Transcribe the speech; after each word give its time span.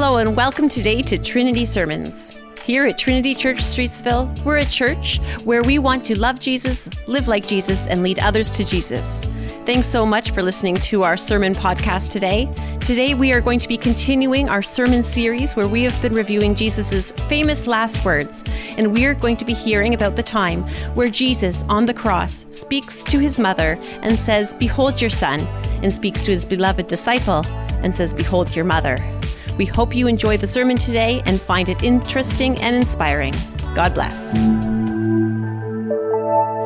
Hello, 0.00 0.18
and 0.18 0.36
welcome 0.36 0.68
today 0.68 1.02
to 1.02 1.18
Trinity 1.18 1.64
Sermons. 1.64 2.30
Here 2.62 2.86
at 2.86 2.98
Trinity 2.98 3.34
Church 3.34 3.56
Streetsville, 3.56 4.44
we're 4.44 4.58
a 4.58 4.64
church 4.64 5.18
where 5.42 5.60
we 5.64 5.80
want 5.80 6.04
to 6.04 6.16
love 6.16 6.38
Jesus, 6.38 6.88
live 7.08 7.26
like 7.26 7.48
Jesus, 7.48 7.88
and 7.88 8.04
lead 8.04 8.20
others 8.20 8.48
to 8.50 8.64
Jesus. 8.64 9.24
Thanks 9.66 9.88
so 9.88 10.06
much 10.06 10.30
for 10.30 10.40
listening 10.40 10.76
to 10.76 11.02
our 11.02 11.16
sermon 11.16 11.52
podcast 11.52 12.10
today. 12.10 12.48
Today, 12.80 13.14
we 13.14 13.32
are 13.32 13.40
going 13.40 13.58
to 13.58 13.66
be 13.66 13.76
continuing 13.76 14.48
our 14.48 14.62
sermon 14.62 15.02
series 15.02 15.56
where 15.56 15.66
we 15.66 15.82
have 15.82 16.00
been 16.00 16.14
reviewing 16.14 16.54
Jesus' 16.54 17.10
famous 17.10 17.66
last 17.66 18.04
words, 18.04 18.44
and 18.76 18.92
we 18.92 19.04
are 19.04 19.14
going 19.14 19.36
to 19.36 19.44
be 19.44 19.52
hearing 19.52 19.94
about 19.94 20.14
the 20.14 20.22
time 20.22 20.62
where 20.94 21.08
Jesus 21.08 21.64
on 21.64 21.86
the 21.86 21.92
cross 21.92 22.46
speaks 22.50 23.02
to 23.02 23.18
his 23.18 23.36
mother 23.36 23.76
and 24.02 24.16
says, 24.16 24.54
Behold 24.54 25.00
your 25.00 25.10
son, 25.10 25.40
and 25.82 25.92
speaks 25.92 26.22
to 26.22 26.30
his 26.30 26.46
beloved 26.46 26.86
disciple 26.86 27.44
and 27.82 27.92
says, 27.92 28.14
Behold 28.14 28.54
your 28.54 28.64
mother. 28.64 29.17
We 29.58 29.66
hope 29.66 29.92
you 29.92 30.06
enjoy 30.06 30.36
the 30.36 30.46
sermon 30.46 30.76
today 30.76 31.20
and 31.26 31.40
find 31.40 31.68
it 31.68 31.82
interesting 31.82 32.56
and 32.60 32.76
inspiring. 32.76 33.34
God 33.74 33.92
bless. 33.92 34.36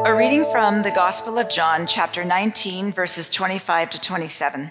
A 0.07 0.15
reading 0.15 0.45
from 0.53 0.83
the 0.83 0.91
Gospel 0.91 1.39
of 1.39 1.49
John, 1.49 1.87
chapter 1.87 2.23
19, 2.23 2.93
verses 2.93 3.31
25 3.31 3.89
to 3.89 4.01
27. 4.01 4.71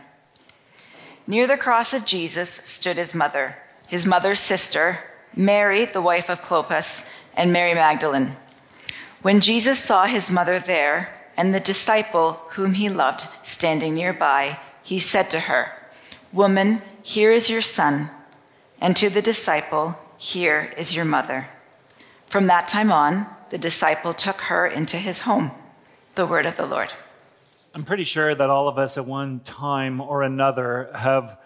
Near 1.25 1.47
the 1.47 1.57
cross 1.57 1.95
of 1.95 2.05
Jesus 2.05 2.51
stood 2.51 2.97
his 2.97 3.15
mother, 3.15 3.57
his 3.87 4.05
mother's 4.05 4.39
sister, 4.39 4.99
Mary, 5.35 5.85
the 5.85 5.99
wife 5.99 6.29
of 6.29 6.43
Clopas, 6.43 7.09
and 7.33 7.51
Mary 7.51 7.73
Magdalene. 7.73 8.35
When 9.23 9.39
Jesus 9.39 9.79
saw 9.79 10.05
his 10.05 10.29
mother 10.29 10.59
there 10.59 11.11
and 11.35 11.55
the 11.55 11.59
disciple 11.59 12.33
whom 12.51 12.75
he 12.75 12.87
loved 12.87 13.27
standing 13.41 13.95
nearby, 13.95 14.59
he 14.83 14.99
said 14.99 15.31
to 15.31 15.39
her, 15.39 15.71
Woman, 16.31 16.83
here 17.03 17.31
is 17.31 17.49
your 17.49 17.61
son, 17.61 18.09
and 18.79 18.95
to 18.97 19.09
the 19.09 19.21
disciple, 19.21 19.97
Here 20.17 20.73
is 20.77 20.95
your 20.95 21.05
mother. 21.05 21.49
From 22.27 22.47
that 22.47 22.67
time 22.67 22.91
on, 22.91 23.27
the 23.49 23.57
disciple 23.57 24.13
took 24.13 24.41
her 24.41 24.67
into 24.67 24.97
his 24.97 25.21
home. 25.21 25.51
The 26.15 26.25
word 26.25 26.45
of 26.45 26.57
the 26.57 26.65
Lord. 26.65 26.93
I'm 27.73 27.83
pretty 27.83 28.03
sure 28.03 28.35
that 28.35 28.49
all 28.49 28.67
of 28.67 28.77
us 28.77 28.97
at 28.97 29.05
one 29.05 29.39
time 29.41 30.01
or 30.01 30.23
another 30.23 30.91
have 30.93 31.37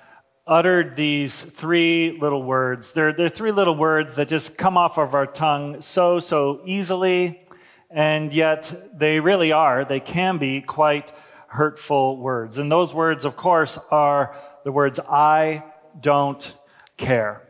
uttered 0.47 0.95
these 0.95 1.41
three 1.41 2.17
little 2.19 2.43
words. 2.43 2.91
They're, 2.91 3.13
they're 3.13 3.29
three 3.29 3.51
little 3.51 3.75
words 3.75 4.15
that 4.15 4.27
just 4.27 4.57
come 4.57 4.77
off 4.77 4.97
of 4.97 5.15
our 5.15 5.25
tongue 5.25 5.81
so, 5.81 6.19
so 6.19 6.61
easily, 6.65 7.47
and 7.89 8.33
yet 8.33 8.91
they 8.93 9.19
really 9.19 9.51
are, 9.51 9.85
they 9.85 9.99
can 9.99 10.37
be 10.37 10.61
quite 10.61 11.11
hurtful 11.47 12.17
words. 12.17 12.57
And 12.57 12.71
those 12.71 12.93
words, 12.93 13.23
of 13.23 13.37
course, 13.37 13.79
are 13.89 14.35
the 14.65 14.71
words, 14.71 14.99
I 14.99 15.63
don't 16.01 16.53
care. 16.97 17.43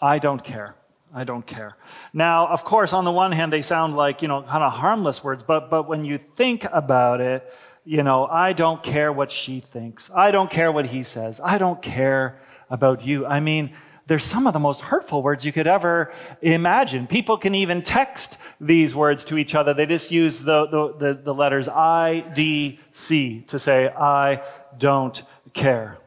I 0.00 0.18
don't 0.18 0.42
care. 0.42 0.74
I 1.14 1.24
don't 1.24 1.46
care. 1.46 1.76
Now, 2.14 2.46
of 2.46 2.64
course, 2.64 2.94
on 2.94 3.04
the 3.04 3.12
one 3.12 3.32
hand, 3.32 3.52
they 3.52 3.60
sound 3.60 3.94
like, 3.94 4.22
you 4.22 4.28
know, 4.28 4.42
kind 4.42 4.64
of 4.64 4.72
harmless 4.72 5.22
words, 5.22 5.42
but, 5.42 5.68
but 5.68 5.86
when 5.86 6.06
you 6.06 6.16
think 6.16 6.64
about 6.72 7.20
it, 7.20 7.52
you 7.84 8.02
know, 8.02 8.24
I 8.26 8.54
don't 8.54 8.82
care 8.82 9.12
what 9.12 9.30
she 9.30 9.60
thinks. 9.60 10.10
I 10.10 10.30
don't 10.30 10.50
care 10.50 10.72
what 10.72 10.86
he 10.86 11.02
says. 11.02 11.42
I 11.44 11.58
don't 11.58 11.82
care 11.82 12.40
about 12.70 13.04
you. 13.04 13.26
I 13.26 13.40
mean, 13.40 13.74
they're 14.06 14.18
some 14.18 14.46
of 14.46 14.54
the 14.54 14.58
most 14.58 14.80
hurtful 14.80 15.22
words 15.22 15.44
you 15.44 15.52
could 15.52 15.66
ever 15.66 16.14
imagine. 16.40 17.06
People 17.06 17.36
can 17.36 17.54
even 17.54 17.82
text 17.82 18.38
these 18.58 18.94
words 18.94 19.26
to 19.26 19.36
each 19.36 19.54
other. 19.54 19.74
They 19.74 19.84
just 19.84 20.10
use 20.10 20.40
the, 20.40 20.66
the, 20.66 20.94
the, 20.98 21.20
the 21.22 21.34
letters 21.34 21.68
I, 21.68 22.20
D, 22.32 22.78
C 22.92 23.42
to 23.48 23.58
say, 23.58 23.88
I 23.88 24.42
don't 24.78 25.22
care. 25.52 25.98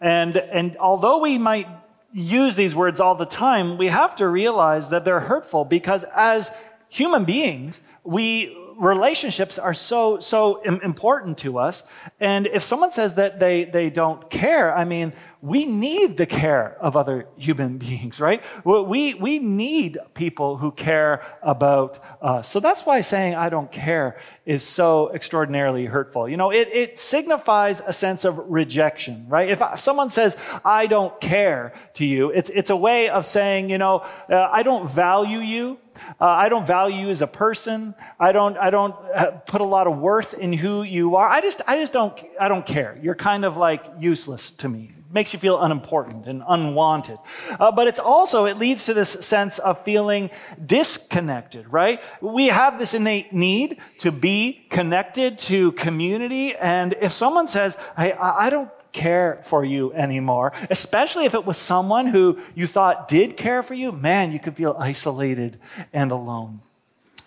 And, 0.00 0.36
and 0.36 0.76
although 0.78 1.18
we 1.18 1.38
might 1.38 1.68
use 2.12 2.56
these 2.56 2.74
words 2.74 3.00
all 3.00 3.14
the 3.14 3.26
time, 3.26 3.78
we 3.78 3.86
have 3.86 4.16
to 4.16 4.28
realize 4.28 4.90
that 4.90 5.04
they're 5.04 5.20
hurtful 5.20 5.64
because 5.64 6.04
as 6.14 6.50
human 6.88 7.24
beings, 7.24 7.80
we 8.04 8.56
relationships 8.80 9.58
are 9.58 9.74
so 9.74 10.18
so 10.20 10.62
important 10.62 11.36
to 11.36 11.58
us. 11.58 11.84
And 12.18 12.46
if 12.46 12.64
someone 12.64 12.90
says 12.90 13.14
that 13.14 13.38
they 13.38 13.64
they 13.64 13.90
don't 13.90 14.30
care 14.30 14.74
i 14.74 14.84
mean 14.84 15.12
we 15.42 15.64
need 15.64 16.18
the 16.18 16.26
care 16.26 16.76
of 16.80 16.96
other 16.96 17.26
human 17.36 17.78
beings, 17.78 18.20
right? 18.20 18.42
We, 18.64 19.14
we 19.14 19.38
need 19.38 19.98
people 20.14 20.56
who 20.56 20.70
care 20.70 21.22
about 21.42 21.98
us. 22.20 22.48
So 22.48 22.60
that's 22.60 22.84
why 22.84 23.00
saying 23.00 23.34
I 23.34 23.48
don't 23.48 23.70
care 23.70 24.20
is 24.44 24.62
so 24.62 25.12
extraordinarily 25.14 25.86
hurtful. 25.86 26.28
You 26.28 26.36
know, 26.36 26.50
it, 26.50 26.68
it 26.72 26.98
signifies 26.98 27.80
a 27.80 27.92
sense 27.92 28.24
of 28.24 28.38
rejection, 28.50 29.26
right? 29.28 29.48
If 29.48 29.62
someone 29.78 30.10
says 30.10 30.36
I 30.64 30.86
don't 30.86 31.18
care 31.20 31.72
to 31.94 32.04
you, 32.04 32.30
it's, 32.30 32.50
it's 32.50 32.70
a 32.70 32.76
way 32.76 33.08
of 33.08 33.24
saying, 33.24 33.70
you 33.70 33.78
know, 33.78 34.00
uh, 34.28 34.48
I 34.50 34.62
don't 34.62 34.88
value 34.88 35.38
you. 35.38 35.78
Uh, 36.20 36.24
I 36.24 36.48
don't 36.48 36.66
value 36.66 37.06
you 37.06 37.10
as 37.10 37.20
a 37.20 37.26
person. 37.26 37.94
I 38.18 38.32
don't, 38.32 38.56
I 38.56 38.70
don't 38.70 38.94
uh, 39.14 39.30
put 39.46 39.60
a 39.60 39.64
lot 39.64 39.86
of 39.86 39.98
worth 39.98 40.34
in 40.34 40.52
who 40.52 40.82
you 40.82 41.16
are. 41.16 41.28
I 41.28 41.40
just, 41.40 41.60
I 41.66 41.78
just 41.78 41.92
don't, 41.92 42.18
I 42.40 42.48
don't 42.48 42.64
care. 42.64 42.98
You're 43.02 43.14
kind 43.14 43.44
of 43.44 43.56
like 43.56 43.84
useless 43.98 44.50
to 44.50 44.68
me 44.68 44.92
makes 45.12 45.32
you 45.32 45.38
feel 45.38 45.60
unimportant 45.60 46.26
and 46.26 46.42
unwanted. 46.48 47.18
Uh, 47.58 47.72
but 47.72 47.88
it's 47.88 47.98
also, 47.98 48.44
it 48.44 48.58
leads 48.58 48.86
to 48.86 48.94
this 48.94 49.10
sense 49.10 49.58
of 49.58 49.82
feeling 49.84 50.30
disconnected, 50.64 51.70
right? 51.72 52.02
We 52.20 52.46
have 52.46 52.78
this 52.78 52.94
innate 52.94 53.32
need 53.32 53.78
to 53.98 54.12
be 54.12 54.66
connected 54.70 55.38
to 55.38 55.72
community. 55.72 56.54
And 56.54 56.94
if 57.00 57.12
someone 57.12 57.48
says, 57.48 57.76
hey, 57.96 58.12
I 58.12 58.50
don't 58.50 58.70
care 58.92 59.40
for 59.44 59.64
you 59.64 59.92
anymore, 59.92 60.52
especially 60.68 61.24
if 61.24 61.34
it 61.34 61.44
was 61.44 61.56
someone 61.56 62.06
who 62.06 62.38
you 62.54 62.66
thought 62.66 63.08
did 63.08 63.36
care 63.36 63.62
for 63.62 63.74
you, 63.74 63.92
man, 63.92 64.32
you 64.32 64.38
could 64.38 64.56
feel 64.56 64.76
isolated 64.78 65.58
and 65.92 66.10
alone. 66.10 66.60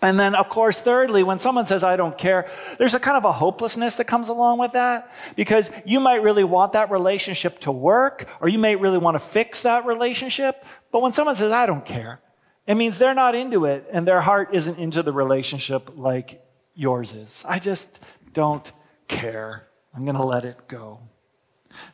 And 0.04 0.20
then, 0.20 0.34
of 0.34 0.50
course, 0.50 0.78
thirdly, 0.78 1.22
when 1.22 1.38
someone 1.38 1.64
says, 1.64 1.82
I 1.82 1.96
don't 1.96 2.16
care, 2.18 2.46
there's 2.76 2.92
a 2.92 3.00
kind 3.00 3.16
of 3.16 3.24
a 3.24 3.32
hopelessness 3.32 3.96
that 3.96 4.04
comes 4.04 4.28
along 4.28 4.58
with 4.58 4.72
that 4.72 5.10
because 5.34 5.70
you 5.86 5.98
might 5.98 6.22
really 6.22 6.44
want 6.44 6.74
that 6.74 6.90
relationship 6.90 7.58
to 7.60 7.72
work 7.72 8.28
or 8.42 8.48
you 8.48 8.58
may 8.58 8.76
really 8.76 8.98
want 8.98 9.14
to 9.14 9.18
fix 9.18 9.62
that 9.62 9.86
relationship. 9.86 10.62
But 10.92 11.00
when 11.00 11.14
someone 11.14 11.36
says, 11.36 11.52
I 11.52 11.64
don't 11.64 11.86
care, 11.86 12.20
it 12.66 12.74
means 12.74 12.98
they're 12.98 13.14
not 13.14 13.34
into 13.34 13.64
it 13.64 13.86
and 13.90 14.06
their 14.06 14.20
heart 14.20 14.50
isn't 14.52 14.78
into 14.78 15.02
the 15.02 15.12
relationship 15.12 15.92
like 15.96 16.44
yours 16.74 17.14
is. 17.14 17.42
I 17.48 17.58
just 17.58 17.98
don't 18.34 18.70
care. 19.08 19.68
I'm 19.94 20.04
going 20.04 20.16
to 20.16 20.26
let 20.26 20.44
it 20.44 20.68
go. 20.68 20.98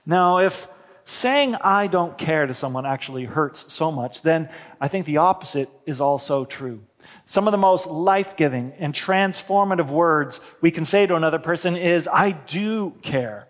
Now, 0.04 0.38
if 0.38 0.66
saying 1.04 1.54
I 1.54 1.87
don't 1.87 2.19
care 2.19 2.48
to 2.48 2.54
someone 2.54 2.87
actually 2.87 3.27
hurts 3.27 3.72
so 3.72 3.92
much, 3.92 4.22
then 4.22 4.48
I 4.81 4.88
think 4.88 5.06
the 5.06 5.19
opposite 5.19 5.71
is 5.87 6.00
also 6.00 6.44
true. 6.44 6.82
Some 7.26 7.48
of 7.48 7.52
the 7.52 7.58
most 7.58 7.86
life 7.86 8.36
giving 8.36 8.72
and 8.78 8.94
transformative 8.94 9.88
words 9.88 10.40
we 10.60 10.70
can 10.70 10.84
say 10.84 11.06
to 11.06 11.14
another 11.14 11.38
person 11.38 11.76
is, 11.76 12.08
I 12.08 12.32
do 12.32 12.94
care. 13.02 13.48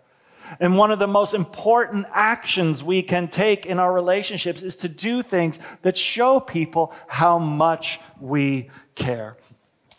And 0.59 0.77
one 0.77 0.91
of 0.91 0.99
the 0.99 1.07
most 1.07 1.33
important 1.33 2.07
actions 2.11 2.83
we 2.83 3.01
can 3.03 3.27
take 3.27 3.65
in 3.65 3.79
our 3.79 3.93
relationships 3.93 4.61
is 4.61 4.75
to 4.77 4.89
do 4.89 5.23
things 5.23 5.59
that 5.81 5.97
show 5.97 6.39
people 6.39 6.93
how 7.07 7.39
much 7.39 7.99
we 8.19 8.69
care. 8.95 9.37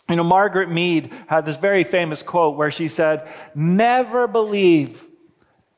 You 0.09 0.17
know, 0.17 0.23
Margaret 0.23 0.69
Mead 0.69 1.11
had 1.27 1.45
this 1.45 1.55
very 1.55 1.83
famous 1.83 2.21
quote 2.21 2.55
where 2.55 2.71
she 2.71 2.87
said, 2.87 3.27
Never 3.55 4.27
believe 4.27 5.05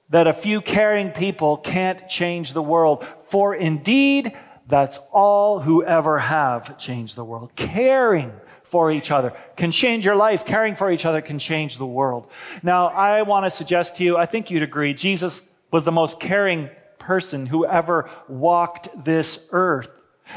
that 0.09 0.27
a 0.27 0.33
few 0.33 0.61
caring 0.61 1.11
people 1.11 1.57
can't 1.57 2.07
change 2.07 2.53
the 2.53 2.61
world, 2.61 3.05
for 3.27 3.55
indeed, 3.55 4.35
that's 4.67 4.99
all 5.11 5.59
who 5.59 5.83
ever 5.83 6.19
have 6.19 6.77
changed 6.77 7.15
the 7.15 7.23
world. 7.23 7.55
Caring 7.55 8.31
for 8.63 8.91
each 8.91 9.11
other 9.11 9.33
can 9.55 9.71
change 9.71 10.05
your 10.05 10.15
life. 10.15 10.43
Caring 10.45 10.75
for 10.75 10.91
each 10.91 11.05
other 11.05 11.21
can 11.21 11.37
change 11.37 11.77
the 11.77 11.85
world. 11.85 12.27
Now, 12.63 12.87
I 12.87 13.21
want 13.21 13.45
to 13.45 13.51
suggest 13.51 13.97
to 13.97 14.03
you, 14.03 14.17
I 14.17 14.25
think 14.25 14.49
you'd 14.49 14.63
agree, 14.63 14.93
Jesus 14.93 15.47
was 15.71 15.83
the 15.83 15.91
most 15.91 16.19
caring 16.19 16.69
person 16.97 17.45
who 17.45 17.65
ever 17.65 18.09
walked 18.27 19.05
this 19.05 19.49
earth. 19.51 19.89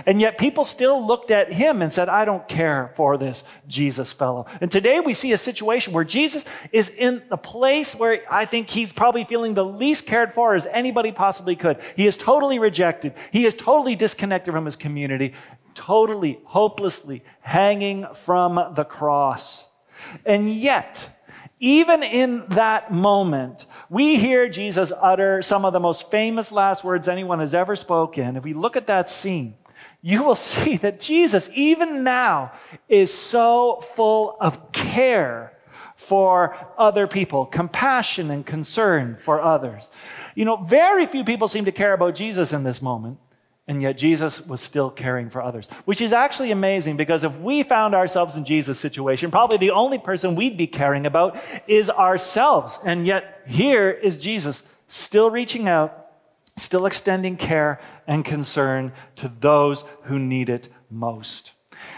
And 0.06 0.20
yet 0.20 0.38
people 0.38 0.64
still 0.64 1.04
looked 1.04 1.30
at 1.30 1.52
him 1.52 1.80
and 1.82 1.92
said, 1.92 2.08
I 2.08 2.24
don't 2.24 2.46
care 2.46 2.92
for 2.94 3.16
this 3.16 3.44
Jesus 3.66 4.12
fellow. 4.12 4.46
And 4.60 4.70
today 4.70 5.00
we 5.00 5.14
see 5.14 5.32
a 5.32 5.38
situation 5.38 5.92
where 5.92 6.04
Jesus 6.04 6.44
is 6.72 6.88
in 6.88 7.22
the 7.30 7.36
place 7.36 7.94
where 7.94 8.22
I 8.30 8.44
think 8.44 8.68
he's 8.70 8.92
probably 8.92 9.24
feeling 9.24 9.54
the 9.54 9.64
least 9.64 10.06
cared 10.06 10.32
for 10.32 10.54
as 10.54 10.66
anybody 10.66 11.10
possibly 11.10 11.56
could. 11.56 11.80
He 11.96 12.06
is 12.06 12.16
totally 12.16 12.58
rejected. 12.58 13.14
He 13.30 13.46
is 13.46 13.54
totally 13.54 13.96
disconnected 13.96 14.52
from 14.52 14.66
his 14.66 14.76
community, 14.76 15.32
totally, 15.74 16.40
hopelessly 16.44 17.24
hanging 17.40 18.06
from 18.12 18.74
the 18.74 18.84
cross. 18.84 19.68
And 20.24 20.54
yet, 20.54 21.10
even 21.60 22.02
in 22.02 22.44
that 22.50 22.92
moment, 22.92 23.66
we 23.90 24.18
hear 24.18 24.48
Jesus 24.48 24.92
utter 25.02 25.42
some 25.42 25.64
of 25.64 25.72
the 25.72 25.80
most 25.80 26.10
famous 26.10 26.52
last 26.52 26.84
words 26.84 27.08
anyone 27.08 27.40
has 27.40 27.54
ever 27.54 27.74
spoken. 27.74 28.36
If 28.36 28.44
we 28.44 28.52
look 28.52 28.76
at 28.76 28.86
that 28.86 29.10
scene, 29.10 29.54
you 30.02 30.22
will 30.22 30.34
see 30.52 30.76
that 30.78 31.00
Jesus, 31.00 31.50
even 31.54 32.04
now, 32.04 32.52
is 32.88 33.12
so 33.12 33.80
full 33.94 34.36
of 34.40 34.72
care 34.72 35.54
for 35.96 36.56
other 36.78 37.08
people, 37.08 37.44
compassion 37.44 38.30
and 38.30 38.46
concern 38.46 39.16
for 39.20 39.42
others. 39.42 39.88
You 40.36 40.44
know, 40.44 40.56
very 40.56 41.06
few 41.06 41.24
people 41.24 41.48
seem 41.48 41.64
to 41.64 41.72
care 41.72 41.92
about 41.92 42.14
Jesus 42.14 42.52
in 42.52 42.62
this 42.62 42.80
moment. 42.80 43.18
And 43.66 43.82
yet 43.82 43.98
Jesus 43.98 44.46
was 44.46 44.62
still 44.62 44.90
caring 44.90 45.28
for 45.28 45.42
others, 45.42 45.68
which 45.84 46.00
is 46.00 46.14
actually 46.14 46.52
amazing 46.52 46.96
because 46.96 47.22
if 47.22 47.38
we 47.38 47.62
found 47.62 47.94
ourselves 47.94 48.34
in 48.34 48.46
Jesus' 48.46 48.80
situation, 48.80 49.30
probably 49.30 49.58
the 49.58 49.72
only 49.72 49.98
person 49.98 50.34
we'd 50.34 50.56
be 50.56 50.66
caring 50.66 51.04
about 51.04 51.36
is 51.66 51.90
ourselves. 51.90 52.78
And 52.86 53.06
yet 53.06 53.42
here 53.46 53.90
is 53.90 54.16
Jesus 54.16 54.62
still 54.86 55.30
reaching 55.30 55.68
out, 55.68 56.07
still 56.68 56.84
extending 56.84 57.34
care 57.34 57.80
and 58.06 58.26
concern 58.26 58.92
to 59.16 59.26
those 59.40 59.84
who 60.02 60.18
need 60.18 60.50
it 60.50 60.68
most. 60.90 61.52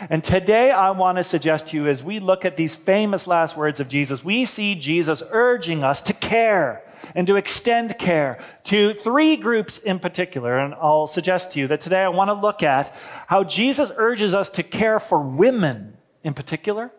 And 0.08 0.22
today, 0.22 0.70
I 0.70 0.92
want 0.92 1.18
to 1.18 1.24
suggest 1.24 1.66
to 1.68 1.76
you 1.76 1.88
as 1.88 2.04
we 2.04 2.20
look 2.20 2.44
at 2.44 2.56
these 2.56 2.76
famous 2.76 3.26
last 3.26 3.56
words 3.56 3.80
of 3.80 3.88
Jesus, 3.88 4.24
we 4.24 4.44
see 4.44 4.76
Jesus 4.76 5.24
urging 5.32 5.82
us 5.82 6.00
to 6.02 6.12
care 6.12 6.84
and 7.16 7.26
to 7.26 7.34
extend 7.34 7.98
care 7.98 8.38
to 8.62 8.94
three 8.94 9.34
groups 9.34 9.76
in 9.78 9.98
particular. 9.98 10.56
And 10.56 10.72
I'll 10.74 11.08
suggest 11.08 11.50
to 11.52 11.58
you 11.58 11.66
that 11.66 11.80
today 11.80 12.04
I 12.04 12.08
want 12.08 12.28
to 12.28 12.34
look 12.34 12.62
at 12.62 12.94
how 13.26 13.42
Jesus 13.42 13.90
urges 13.96 14.34
us 14.34 14.50
to 14.50 14.62
care 14.62 15.00
for 15.00 15.20
women 15.20 15.96
in 16.22 16.32
particular, 16.32 16.92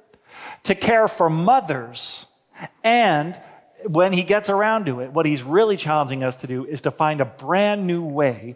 to 0.63 0.75
care 0.75 1.07
for 1.07 1.29
mothers, 1.29 2.25
and 2.83 3.39
when 3.87 4.13
he 4.13 4.23
gets 4.23 4.49
around 4.49 4.85
to 4.85 5.01
it, 5.01 5.11
what 5.11 5.25
he's 5.25 5.43
really 5.43 5.77
challenging 5.77 6.23
us 6.23 6.37
to 6.37 6.47
do 6.47 6.65
is 6.65 6.81
to 6.81 6.91
find 6.91 7.21
a 7.21 7.25
brand 7.25 7.87
new 7.87 8.03
way 8.03 8.55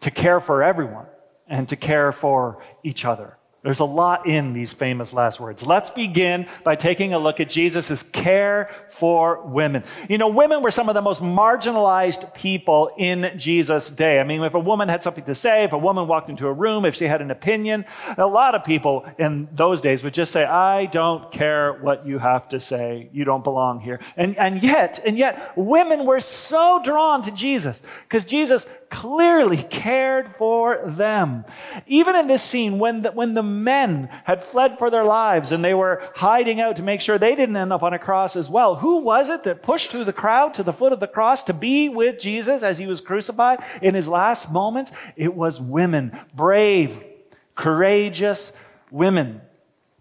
to 0.00 0.10
care 0.10 0.40
for 0.40 0.62
everyone 0.62 1.06
and 1.48 1.68
to 1.68 1.76
care 1.76 2.12
for 2.12 2.62
each 2.82 3.04
other. 3.04 3.36
There's 3.64 3.80
a 3.80 3.86
lot 3.86 4.26
in 4.26 4.52
these 4.52 4.74
famous 4.74 5.14
last 5.14 5.40
words. 5.40 5.64
Let's 5.64 5.88
begin 5.88 6.46
by 6.64 6.76
taking 6.76 7.14
a 7.14 7.18
look 7.18 7.40
at 7.40 7.48
Jesus' 7.48 8.02
care 8.02 8.68
for 8.88 9.40
women. 9.46 9.84
You 10.06 10.18
know, 10.18 10.28
women 10.28 10.62
were 10.62 10.70
some 10.70 10.90
of 10.90 10.94
the 10.94 11.00
most 11.00 11.22
marginalized 11.22 12.34
people 12.34 12.90
in 12.98 13.32
Jesus' 13.38 13.88
day. 13.88 14.20
I 14.20 14.24
mean, 14.24 14.42
if 14.42 14.52
a 14.52 14.60
woman 14.60 14.90
had 14.90 15.02
something 15.02 15.24
to 15.24 15.34
say, 15.34 15.64
if 15.64 15.72
a 15.72 15.78
woman 15.78 16.06
walked 16.06 16.28
into 16.28 16.46
a 16.46 16.52
room, 16.52 16.84
if 16.84 16.94
she 16.94 17.06
had 17.06 17.22
an 17.22 17.30
opinion, 17.30 17.86
a 18.18 18.26
lot 18.26 18.54
of 18.54 18.64
people 18.64 19.06
in 19.16 19.48
those 19.50 19.80
days 19.80 20.04
would 20.04 20.12
just 20.12 20.30
say, 20.30 20.44
I 20.44 20.84
don't 20.84 21.32
care 21.32 21.72
what 21.72 22.04
you 22.04 22.18
have 22.18 22.50
to 22.50 22.60
say. 22.60 23.08
You 23.14 23.24
don't 23.24 23.42
belong 23.42 23.80
here. 23.80 23.98
And, 24.18 24.36
and 24.36 24.62
yet, 24.62 25.00
and 25.06 25.16
yet, 25.16 25.56
women 25.56 26.04
were 26.04 26.20
so 26.20 26.82
drawn 26.84 27.22
to 27.22 27.30
Jesus 27.30 27.80
because 28.06 28.26
Jesus 28.26 28.68
clearly 28.90 29.56
cared 29.56 30.36
for 30.36 30.82
them. 30.86 31.46
Even 31.86 32.14
in 32.14 32.26
this 32.26 32.42
scene, 32.42 32.78
when 32.78 33.00
the, 33.00 33.10
when 33.12 33.32
the 33.32 33.53
men 33.62 34.08
had 34.24 34.42
fled 34.42 34.78
for 34.78 34.90
their 34.90 35.04
lives 35.04 35.52
and 35.52 35.64
they 35.64 35.74
were 35.74 36.02
hiding 36.16 36.60
out 36.60 36.76
to 36.76 36.82
make 36.82 37.00
sure 37.00 37.18
they 37.18 37.34
didn't 37.34 37.56
end 37.56 37.72
up 37.72 37.82
on 37.82 37.94
a 37.94 37.98
cross 37.98 38.36
as 38.36 38.50
well, 38.50 38.76
who 38.76 38.98
was 38.98 39.28
it 39.28 39.44
that 39.44 39.62
pushed 39.62 39.90
through 39.90 40.04
the 40.04 40.12
crowd 40.12 40.54
to 40.54 40.62
the 40.62 40.72
foot 40.72 40.92
of 40.92 41.00
the 41.00 41.06
cross 41.06 41.42
to 41.44 41.54
be 41.54 41.88
with 41.88 42.18
Jesus 42.18 42.62
as 42.62 42.78
he 42.78 42.86
was 42.86 43.00
crucified 43.00 43.62
in 43.80 43.94
his 43.94 44.08
last 44.08 44.52
moments? 44.52 44.92
It 45.16 45.34
was 45.34 45.60
women, 45.60 46.18
brave, 46.34 47.02
courageous 47.54 48.56
women. 48.90 49.40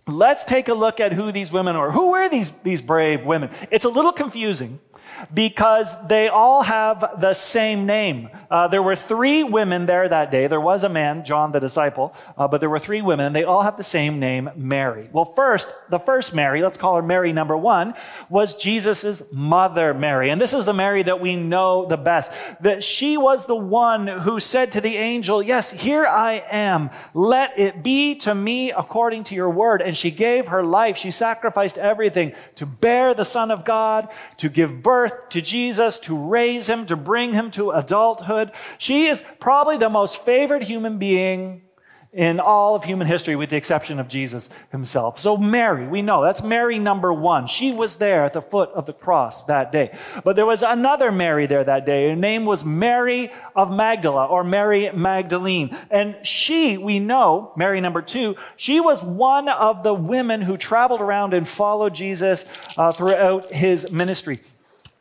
Let's 0.05 0.43
take 0.43 0.67
a 0.67 0.73
look 0.73 0.99
at 0.99 1.13
who 1.13 1.31
these 1.31 1.51
women 1.51 1.75
are. 1.75 1.91
Who 1.91 2.11
were 2.11 2.27
these, 2.27 2.51
these 2.63 2.81
brave 2.81 3.23
women? 3.25 3.49
It's 3.71 3.85
a 3.85 3.89
little 3.89 4.11
confusing 4.11 4.79
because 5.33 5.95
they 6.07 6.27
all 6.27 6.63
have 6.63 7.19
the 7.19 7.33
same 7.33 7.85
name. 7.85 8.29
Uh, 8.49 8.67
there 8.67 8.83
were 8.83 8.95
three 8.95 9.43
women 9.43 9.85
there 9.85 10.07
that 10.07 10.31
day. 10.31 10.47
There 10.47 10.61
was 10.61 10.83
a 10.83 10.89
man, 10.89 11.23
John 11.23 11.51
the 11.51 11.59
disciple, 11.59 12.15
uh, 12.37 12.47
but 12.47 12.59
there 12.59 12.69
were 12.69 12.79
three 12.79 13.01
women, 13.01 13.27
and 13.27 13.35
they 13.35 13.43
all 13.43 13.61
have 13.61 13.77
the 13.77 13.83
same 13.83 14.19
name, 14.19 14.49
Mary. 14.55 15.09
Well, 15.11 15.25
first, 15.25 15.67
the 15.89 15.99
first 15.99 16.33
Mary, 16.33 16.61
let's 16.61 16.77
call 16.77 16.95
her 16.95 17.01
Mary 17.01 17.33
number 17.33 17.57
one, 17.57 17.93
was 18.29 18.55
Jesus' 18.55 19.21
mother, 19.31 19.93
Mary. 19.93 20.29
And 20.29 20.39
this 20.39 20.53
is 20.53 20.65
the 20.65 20.73
Mary 20.73 21.03
that 21.03 21.19
we 21.19 21.35
know 21.35 21.85
the 21.85 21.97
best. 21.97 22.31
That 22.61 22.83
she 22.83 23.17
was 23.17 23.45
the 23.45 23.55
one 23.55 24.07
who 24.07 24.39
said 24.39 24.71
to 24.73 24.81
the 24.81 24.97
angel, 24.97 25.41
Yes, 25.41 25.71
here 25.71 26.05
I 26.05 26.43
am. 26.49 26.89
Let 27.13 27.57
it 27.57 27.83
be 27.83 28.15
to 28.15 28.33
me 28.33 28.71
according 28.71 29.25
to 29.25 29.35
your 29.35 29.49
word. 29.49 29.81
And 29.81 29.97
she 29.97 30.11
gave 30.11 30.47
her 30.47 30.63
life. 30.63 30.97
She 30.97 31.11
sacrificed 31.11 31.77
everything 31.77 32.33
to 32.55 32.65
bear 32.65 33.13
the 33.13 33.25
Son 33.25 33.51
of 33.51 33.65
God, 33.65 34.09
to 34.37 34.49
give 34.49 34.81
birth 34.81 35.12
birth 35.13 35.29
to 35.29 35.41
Jesus, 35.41 35.99
to 35.99 36.17
raise 36.17 36.69
him, 36.69 36.85
to 36.87 36.95
bring 36.95 37.33
him 37.33 37.51
to 37.51 37.71
adulthood. 37.71 38.51
She 38.77 39.07
is 39.07 39.23
probably 39.39 39.77
the 39.77 39.89
most 39.89 40.17
favored 40.17 40.63
human 40.63 40.97
being 40.97 41.61
in 42.11 42.39
all 42.39 42.75
of 42.75 42.83
human 42.83 43.07
history, 43.07 43.35
with 43.35 43.49
the 43.49 43.55
exception 43.55 43.99
of 43.99 44.07
Jesus 44.07 44.47
himself. 44.71 45.19
So, 45.19 45.35
Mary, 45.35 45.87
we 45.87 46.03
know 46.03 46.23
that's 46.23 46.43
Mary 46.43 46.77
number 46.77 47.11
one. 47.11 47.47
She 47.47 47.73
was 47.73 47.95
there 47.95 48.23
at 48.23 48.33
the 48.33 48.41
foot 48.41 48.69
of 48.75 48.85
the 48.85 48.93
cross 48.93 49.45
that 49.45 49.71
day. 49.71 49.97
But 50.23 50.35
there 50.35 50.45
was 50.45 50.61
another 50.61 51.11
Mary 51.11 51.47
there 51.47 51.63
that 51.63 51.87
day. 51.87 52.09
Her 52.09 52.15
name 52.15 52.45
was 52.45 52.63
Mary 52.63 53.31
of 53.55 53.71
Magdala 53.71 54.27
or 54.27 54.43
Mary 54.43 54.91
Magdalene. 54.91 55.75
And 55.89 56.15
she, 56.23 56.77
we 56.77 56.99
know, 56.99 57.51
Mary 57.57 57.81
number 57.81 58.03
two, 58.03 58.35
she 58.57 58.79
was 58.79 59.03
one 59.03 59.49
of 59.49 59.81
the 59.81 59.95
women 59.95 60.43
who 60.43 60.55
traveled 60.55 61.01
around 61.01 61.33
and 61.33 61.47
followed 61.47 61.95
Jesus 61.95 62.45
uh, 62.77 62.91
throughout 62.91 63.49
his 63.49 63.91
ministry. 63.91 64.39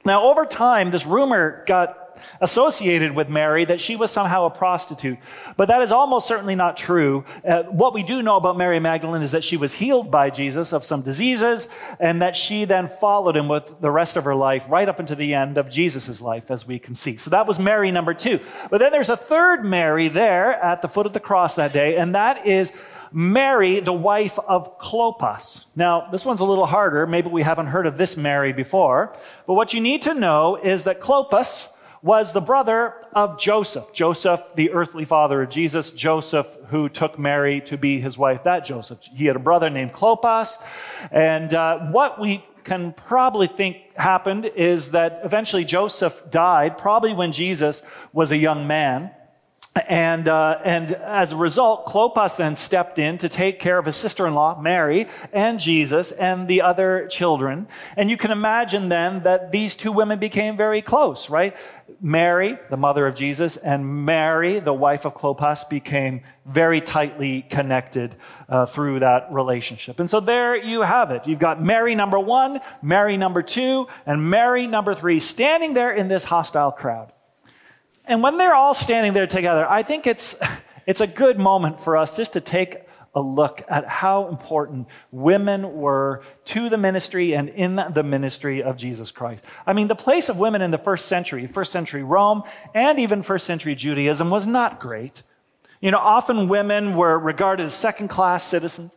Now, 0.05 0.25
over 0.25 0.45
time, 0.45 0.91
this 0.91 1.07
rumor 1.07 1.65
got 1.67 1.99
associated 2.41 3.13
with 3.13 3.29
Mary 3.29 3.65
that 3.65 3.81
she 3.81 3.97
was 3.97 4.11
somehow 4.11 4.45
a 4.45 4.51
prostitute. 4.51 5.19
But 5.57 5.69
that 5.69 5.83
is 5.83 5.93
almost 5.93 6.27
certainly 6.27 6.55
not 6.55 6.77
true. 6.77 7.25
Uh, 7.47 7.65
what 7.65 7.95
we 7.95 8.03
do 8.03 8.23
know 8.23 8.37
about 8.37 8.57
Mary 8.57 8.81
Magdalene 8.81 9.23
is 9.23 9.33
that 9.33 9.45
she 9.45 9.57
was 9.57 9.75
healed 9.75 10.11
by 10.11 10.31
Jesus 10.31 10.73
of 10.73 10.85
some 10.85 11.03
diseases 11.03 11.69
and 12.01 12.23
that 12.23 12.37
she 12.37 12.65
then 12.65 12.89
followed 12.89 13.37
him 13.37 13.49
with 13.49 13.81
the 13.81 13.91
rest 13.91 14.17
of 14.17 14.25
her 14.25 14.35
life 14.35 14.67
right 14.69 14.89
up 14.89 15.01
into 15.01 15.15
the 15.15 15.35
end 15.35 15.59
of 15.59 15.69
Jesus' 15.69 16.21
life, 16.21 16.51
as 16.51 16.67
we 16.67 16.79
can 16.79 16.95
see. 16.95 17.17
So 17.17 17.31
that 17.31 17.47
was 17.47 17.59
Mary 17.59 17.91
number 17.91 18.15
two. 18.15 18.41
But 18.71 18.79
then 18.79 18.93
there's 18.93 19.11
a 19.11 19.17
third 19.17 19.65
Mary 19.65 20.09
there 20.09 20.53
at 20.55 20.83
the 20.83 20.89
foot 20.89 21.07
of 21.07 21.13
the 21.13 21.21
cross 21.21 21.57
that 21.57 21.73
day, 21.73 21.97
and 21.97 22.15
that 22.15 22.47
is 22.47 22.73
Mary, 23.13 23.81
the 23.81 23.93
wife 23.93 24.39
of 24.39 24.79
Clopas. 24.79 25.65
Now, 25.77 26.09
this 26.11 26.25
one's 26.25 26.41
a 26.41 26.45
little 26.45 26.67
harder. 26.67 27.07
Maybe 27.07 27.29
we 27.29 27.43
haven't 27.43 27.67
heard 27.67 27.87
of 27.87 27.99
this 27.99 28.17
Mary 28.17 28.53
before. 28.53 29.15
But 29.47 29.55
what 29.55 29.75
you 29.75 29.81
need 29.81 30.03
to 30.03 30.15
know 30.15 30.57
is 30.57 30.85
that 30.85 31.01
Clopas 31.01 31.69
was 32.03 32.33
the 32.33 32.41
brother 32.41 32.95
of 33.13 33.39
Joseph. 33.39 33.93
Joseph, 33.93 34.41
the 34.57 34.71
earthly 34.71 35.05
father 35.05 35.43
of 35.43 35.51
Jesus. 35.51 35.93
Joseph, 35.93 36.47
who 36.69 36.89
took 36.89 37.19
Mary 37.19 37.61
to 37.63 37.77
be 37.77 38.01
his 38.01 38.19
wife. 38.19 38.43
That 38.45 38.65
Joseph. 38.65 38.99
He 39.15 39.27
had 39.27 39.37
a 39.37 39.41
brother 39.41 39.71
named 39.71 39.93
Clopas. 39.93 40.57
And 41.11 41.55
uh, 41.55 41.79
what 41.91 42.21
we 42.21 42.45
can 42.65 42.93
probably 42.93 43.47
think 43.47 43.77
happened 43.97 44.47
is 44.47 44.93
that 44.93 45.21
eventually 45.25 45.65
Joseph 45.65 46.21
died, 46.31 46.79
probably 46.79 47.13
when 47.13 47.33
Jesus 47.33 47.83
was 48.13 48.33
a 48.33 48.37
young 48.37 48.67
man. 48.67 49.11
And, 49.75 50.29
uh, 50.29 50.59
and 50.65 50.93
as 50.93 51.33
a 51.33 51.37
result, 51.37 51.87
Clopas 51.87 52.37
then 52.37 52.57
stepped 52.57 52.99
in 52.99 53.17
to 53.19 53.29
take 53.31 53.59
care 53.59 53.79
of 53.79 53.87
his 53.87 53.97
sister 53.97 54.27
in 54.27 54.35
law, 54.35 54.61
Mary, 54.61 55.09
and 55.33 55.59
Jesus, 55.59 56.13
and 56.13 56.47
the 56.47 56.61
other 56.61 57.09
children. 57.11 57.67
And 57.97 58.11
you 58.11 58.19
can 58.19 58.31
imagine 58.31 58.91
then 58.91 59.23
that 59.23 59.51
these 59.51 59.75
two 59.75 59.91
women 59.91 60.19
became 60.19 60.59
very 60.59 60.83
close, 60.83 61.31
right? 61.31 61.57
Mary, 62.03 62.59
the 62.69 62.77
mother 62.77 63.07
of 63.07 63.15
Jesus, 63.15 63.57
and 63.57 64.05
Mary, 64.05 64.61
the 64.61 64.75
wife 64.75 65.07
of 65.07 65.15
Clopas, 65.15 65.67
became 65.71 66.21
very 66.45 66.83
tightly 66.83 67.41
connected 67.41 68.15
uh, 68.51 68.67
through 68.67 69.01
that 69.01 69.33
relationship. 69.33 70.01
And 70.01 70.11
so 70.11 70.21
there 70.21 70.55
you 70.55 70.83
have 70.83 71.11
it. 71.11 71.27
You've 71.27 71.39
got 71.39 71.63
Mary 71.63 71.95
number 71.95 72.19
one, 72.19 72.61
Mary 72.83 73.17
number 73.17 73.41
two, 73.41 73.87
and 74.05 74.29
Mary 74.29 74.67
number 74.67 74.95
three 74.95 75.19
standing 75.19 75.73
there 75.73 75.93
in 75.93 76.09
this 76.09 76.25
hostile 76.25 76.73
crowd. 76.73 77.11
And 78.05 78.23
when 78.23 78.39
they're 78.39 78.55
all 78.55 78.75
standing 78.75 79.13
there 79.13 79.27
together, 79.27 79.69
I 79.69 79.83
think 79.83 80.07
it's, 80.07 80.39
it's 80.87 81.01
a 81.01 81.07
good 81.07 81.39
moment 81.39 81.81
for 81.81 81.97
us 81.97 82.17
just 82.17 82.33
to 82.35 82.41
take 82.41 82.83
a 83.15 83.21
look 83.21 83.63
at 83.69 83.87
how 83.87 84.29
important 84.29 84.89
women 85.11 85.75
were 85.75 86.23
to 86.47 86.69
the 86.69 86.79
ministry 86.79 87.35
and 87.35 87.51
in 87.51 87.77
the 87.93 88.03
ministry 88.03 88.63
of 88.63 88.77
Jesus 88.77 89.11
Christ. 89.11 89.45
I 89.67 89.75
mean, 89.75 89.89
the 89.89 89.95
place 89.95 90.29
of 90.29 90.39
women 90.39 90.63
in 90.63 90.71
the 90.71 90.79
first 90.79 91.07
century, 91.07 91.47
first 91.47 91.73
century 91.73 92.03
Rome, 92.03 92.43
and 92.75 92.99
even 92.99 93.23
first 93.23 93.47
century 93.47 93.75
Judaism 93.75 94.31
was 94.31 94.47
not 94.47 94.81
great. 94.81 95.23
You 95.81 95.91
know, 95.91 95.99
often 95.99 96.49
women 96.49 96.97
were 96.97 97.19
regarded 97.19 97.67
as 97.67 97.75
second 97.75 98.09
class 98.09 98.45
citizens. 98.45 98.97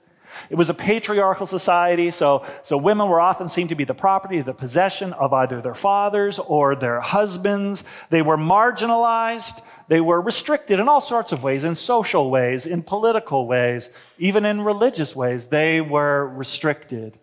It 0.50 0.56
was 0.56 0.70
a 0.70 0.74
patriarchal 0.74 1.46
society, 1.46 2.12
so, 2.12 2.46
so 2.63 2.77
women 2.77 3.08
were 3.08 3.20
often 3.20 3.48
seen 3.48 3.68
to 3.70 3.75
be 3.75 3.84
the 3.84 3.94
property, 3.94 4.42
the 4.42 4.54
possession 4.54 5.13
of 5.13 5.34
either 5.34 5.62
their 5.62 5.75
fathers 5.75 6.39
or 6.39 6.75
their 6.75 7.01
husbands. 7.01 7.84
They 8.10 8.22
were 8.22 8.38
marginalized. 8.38 9.62
They 9.88 10.01
were 10.01 10.20
restricted 10.20 10.80
in 10.80 10.88
all 10.88 11.01
sorts 11.01 11.32
of 11.32 11.44
ways, 11.44 11.63
in 11.63 11.75
social 11.75 12.32
ways, 12.32 12.65
in 12.65 12.82
political 12.82 13.48
ways, 13.48 13.89
even 14.18 14.46
in 14.46 14.62
religious 14.62 15.15
ways. 15.15 15.46
They 15.46 15.82
were 15.82 16.27
restricted. 16.27 17.20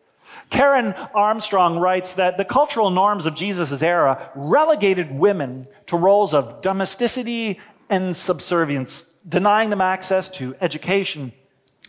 Karen 0.51 0.95
Armstrong 1.15 1.79
writes 1.79 2.15
that 2.15 2.37
the 2.37 2.45
cultural 2.45 2.91
norms 2.91 3.27
of 3.27 3.35
Jesus' 3.35 3.83
era 3.83 4.31
relegated 4.35 5.11
women 5.11 5.67
to 5.87 5.97
roles 5.97 6.33
of 6.33 6.61
domesticity 6.63 7.61
and 7.91 8.17
subservience, 8.17 9.13
denying 9.29 9.71
them 9.71 9.81
access 9.81 10.29
to 10.31 10.55
education, 10.61 11.33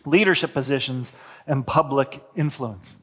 leadership 0.06 0.54
positions, 0.54 1.12
and 1.48 1.66
public 1.66 2.24
influence. 2.36 2.96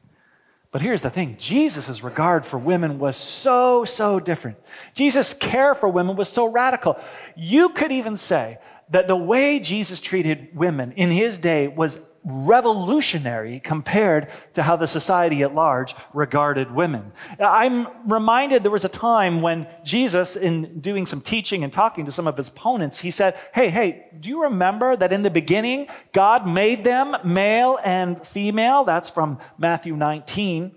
But 0.71 0.81
here's 0.81 1.01
the 1.01 1.09
thing 1.09 1.35
Jesus' 1.37 2.01
regard 2.01 2.45
for 2.45 2.57
women 2.57 2.97
was 2.97 3.17
so, 3.17 3.83
so 3.83 4.19
different. 4.19 4.57
Jesus' 4.93 5.33
care 5.33 5.75
for 5.75 5.89
women 5.89 6.15
was 6.15 6.29
so 6.29 6.49
radical. 6.49 6.97
You 7.35 7.69
could 7.69 7.91
even 7.91 8.15
say 8.15 8.57
that 8.89 9.07
the 9.07 9.15
way 9.15 9.59
Jesus 9.59 9.99
treated 9.99 10.55
women 10.55 10.93
in 10.93 11.11
his 11.11 11.37
day 11.37 11.67
was 11.67 12.07
revolutionary 12.23 13.59
compared 13.59 14.29
to 14.53 14.63
how 14.63 14.75
the 14.75 14.87
society 14.87 15.41
at 15.41 15.55
large 15.55 15.95
regarded 16.13 16.71
women. 16.71 17.11
I'm 17.39 17.87
reminded 18.09 18.63
there 18.63 18.71
was 18.71 18.85
a 18.85 18.89
time 18.89 19.41
when 19.41 19.67
Jesus, 19.83 20.35
in 20.35 20.79
doing 20.79 21.05
some 21.05 21.21
teaching 21.21 21.63
and 21.63 21.73
talking 21.73 22.05
to 22.05 22.11
some 22.11 22.27
of 22.27 22.37
his 22.37 22.49
opponents, 22.49 22.99
he 22.99 23.11
said, 23.11 23.35
Hey, 23.53 23.69
hey, 23.69 24.05
do 24.19 24.29
you 24.29 24.43
remember 24.43 24.95
that 24.95 25.11
in 25.11 25.23
the 25.23 25.29
beginning, 25.29 25.87
God 26.13 26.47
made 26.47 26.83
them 26.83 27.15
male 27.23 27.79
and 27.83 28.25
female? 28.25 28.83
That's 28.83 29.09
from 29.09 29.39
Matthew 29.57 29.95
19. 29.95 30.75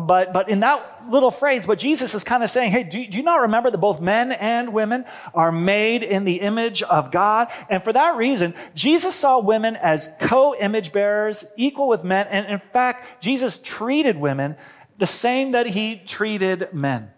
But, 0.00 0.32
but 0.32 0.48
in 0.48 0.60
that 0.60 1.04
little 1.08 1.30
phrase, 1.30 1.68
what 1.68 1.78
Jesus 1.78 2.14
is 2.14 2.24
kind 2.24 2.42
of 2.42 2.50
saying, 2.50 2.72
hey, 2.72 2.82
do, 2.82 3.06
do 3.06 3.16
you 3.16 3.22
not 3.22 3.42
remember 3.42 3.70
that 3.70 3.78
both 3.78 4.00
men 4.00 4.32
and 4.32 4.72
women 4.72 5.04
are 5.32 5.52
made 5.52 6.02
in 6.02 6.24
the 6.24 6.40
image 6.40 6.82
of 6.82 7.12
God? 7.12 7.48
And 7.70 7.80
for 7.80 7.92
that 7.92 8.16
reason, 8.16 8.54
Jesus 8.74 9.14
saw 9.14 9.38
women 9.38 9.76
as 9.76 10.08
co 10.18 10.56
image 10.56 10.92
bearers, 10.92 11.44
equal 11.56 11.86
with 11.86 12.02
men. 12.02 12.26
And 12.28 12.46
in 12.46 12.58
fact, 12.58 13.22
Jesus 13.22 13.58
treated 13.58 14.16
women 14.16 14.56
the 14.98 15.06
same 15.06 15.52
that 15.52 15.66
he 15.66 15.96
treated 15.96 16.72
men. 16.72 17.13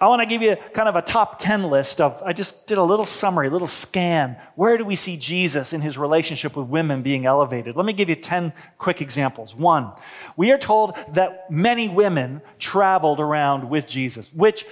I 0.00 0.06
want 0.06 0.20
to 0.20 0.26
give 0.26 0.42
you 0.42 0.56
kind 0.72 0.88
of 0.88 0.96
a 0.96 1.02
top 1.02 1.38
10 1.38 1.64
list 1.64 2.00
of, 2.00 2.22
I 2.24 2.32
just 2.32 2.66
did 2.66 2.78
a 2.78 2.82
little 2.82 3.04
summary, 3.04 3.48
a 3.48 3.50
little 3.50 3.66
scan. 3.66 4.36
Where 4.54 4.78
do 4.78 4.84
we 4.84 4.96
see 4.96 5.16
Jesus 5.16 5.72
in 5.72 5.80
his 5.80 5.98
relationship 5.98 6.56
with 6.56 6.68
women 6.68 7.02
being 7.02 7.26
elevated? 7.26 7.76
Let 7.76 7.86
me 7.86 7.92
give 7.92 8.08
you 8.08 8.16
10 8.16 8.52
quick 8.78 9.00
examples. 9.00 9.54
One, 9.54 9.92
we 10.36 10.52
are 10.52 10.58
told 10.58 10.96
that 11.14 11.50
many 11.50 11.88
women 11.88 12.42
traveled 12.58 13.20
around 13.20 13.68
with 13.68 13.86
Jesus, 13.86 14.32
which 14.32 14.64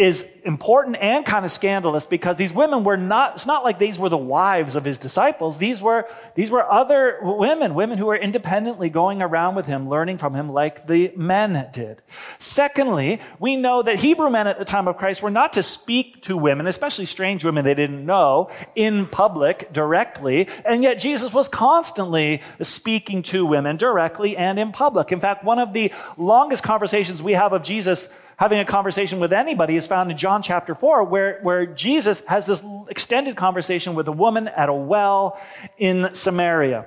is 0.00 0.24
important 0.46 0.96
and 0.96 1.26
kind 1.26 1.44
of 1.44 1.50
scandalous 1.50 2.06
because 2.06 2.38
these 2.38 2.54
women 2.54 2.84
were 2.84 2.96
not, 2.96 3.34
it's 3.34 3.46
not 3.46 3.62
like 3.62 3.78
these 3.78 3.98
were 3.98 4.08
the 4.08 4.16
wives 4.16 4.74
of 4.74 4.82
his 4.82 4.98
disciples. 4.98 5.58
These 5.58 5.82
were, 5.82 6.08
these 6.34 6.50
were 6.50 6.64
other 6.72 7.18
women, 7.20 7.74
women 7.74 7.98
who 7.98 8.06
were 8.06 8.16
independently 8.16 8.88
going 8.88 9.20
around 9.20 9.56
with 9.56 9.66
him, 9.66 9.90
learning 9.90 10.16
from 10.16 10.34
him 10.34 10.48
like 10.48 10.86
the 10.86 11.12
men 11.16 11.68
did. 11.74 12.00
Secondly, 12.38 13.20
we 13.38 13.56
know 13.56 13.82
that 13.82 14.00
Hebrew 14.00 14.30
men 14.30 14.46
at 14.46 14.58
the 14.58 14.64
time 14.64 14.88
of 14.88 14.96
Christ 14.96 15.22
were 15.22 15.30
not 15.30 15.52
to 15.52 15.62
speak 15.62 16.22
to 16.22 16.34
women, 16.34 16.66
especially 16.66 17.04
strange 17.04 17.44
women 17.44 17.66
they 17.66 17.74
didn't 17.74 18.06
know, 18.06 18.50
in 18.74 19.04
public 19.04 19.70
directly. 19.70 20.48
And 20.64 20.82
yet 20.82 20.98
Jesus 20.98 21.34
was 21.34 21.46
constantly 21.46 22.40
speaking 22.62 23.22
to 23.24 23.44
women 23.44 23.76
directly 23.76 24.34
and 24.34 24.58
in 24.58 24.72
public. 24.72 25.12
In 25.12 25.20
fact, 25.20 25.44
one 25.44 25.58
of 25.58 25.74
the 25.74 25.92
longest 26.16 26.62
conversations 26.62 27.22
we 27.22 27.34
have 27.34 27.52
of 27.52 27.62
Jesus 27.62 28.10
having 28.40 28.58
a 28.58 28.64
conversation 28.64 29.20
with 29.20 29.34
anybody 29.34 29.76
is 29.76 29.86
found 29.86 30.10
in 30.10 30.16
John 30.16 30.42
chapter 30.42 30.74
4, 30.74 31.04
where, 31.04 31.40
where 31.42 31.66
Jesus 31.66 32.24
has 32.24 32.46
this 32.46 32.64
extended 32.88 33.36
conversation 33.36 33.94
with 33.94 34.08
a 34.08 34.12
woman 34.12 34.48
at 34.48 34.70
a 34.70 34.74
well 34.74 35.38
in 35.76 36.08
Samaria. 36.14 36.86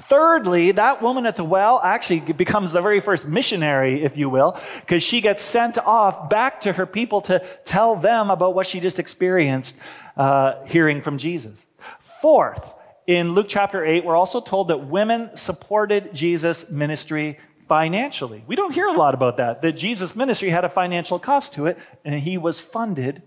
Thirdly, 0.00 0.72
that 0.72 1.00
woman 1.00 1.24
at 1.24 1.36
the 1.36 1.44
well 1.44 1.80
actually 1.84 2.18
becomes 2.32 2.72
the 2.72 2.82
very 2.82 2.98
first 2.98 3.28
missionary, 3.28 4.02
if 4.02 4.16
you 4.16 4.28
will, 4.28 4.58
because 4.80 5.04
she 5.04 5.20
gets 5.20 5.40
sent 5.40 5.78
off 5.78 6.28
back 6.28 6.62
to 6.62 6.72
her 6.72 6.84
people 6.84 7.20
to 7.22 7.38
tell 7.64 7.94
them 7.94 8.28
about 8.28 8.56
what 8.56 8.66
she 8.66 8.80
just 8.80 8.98
experienced 8.98 9.78
uh, 10.16 10.64
hearing 10.66 11.00
from 11.00 11.16
Jesus. 11.16 11.64
Fourth, 12.00 12.74
in 13.06 13.34
Luke 13.34 13.46
chapter 13.48 13.84
8, 13.84 14.04
we're 14.04 14.16
also 14.16 14.40
told 14.40 14.66
that 14.68 14.88
women 14.88 15.36
supported 15.36 16.12
Jesus' 16.12 16.72
ministry 16.72 17.38
financially. 17.72 18.44
We 18.46 18.54
don't 18.54 18.74
hear 18.74 18.86
a 18.86 18.92
lot 18.92 19.14
about 19.14 19.38
that, 19.38 19.62
that 19.62 19.72
Jesus' 19.72 20.14
ministry 20.14 20.50
had 20.50 20.62
a 20.62 20.68
financial 20.68 21.18
cost 21.18 21.54
to 21.54 21.64
it, 21.64 21.78
and 22.04 22.14
he 22.20 22.36
was 22.36 22.60
funded 22.60 23.22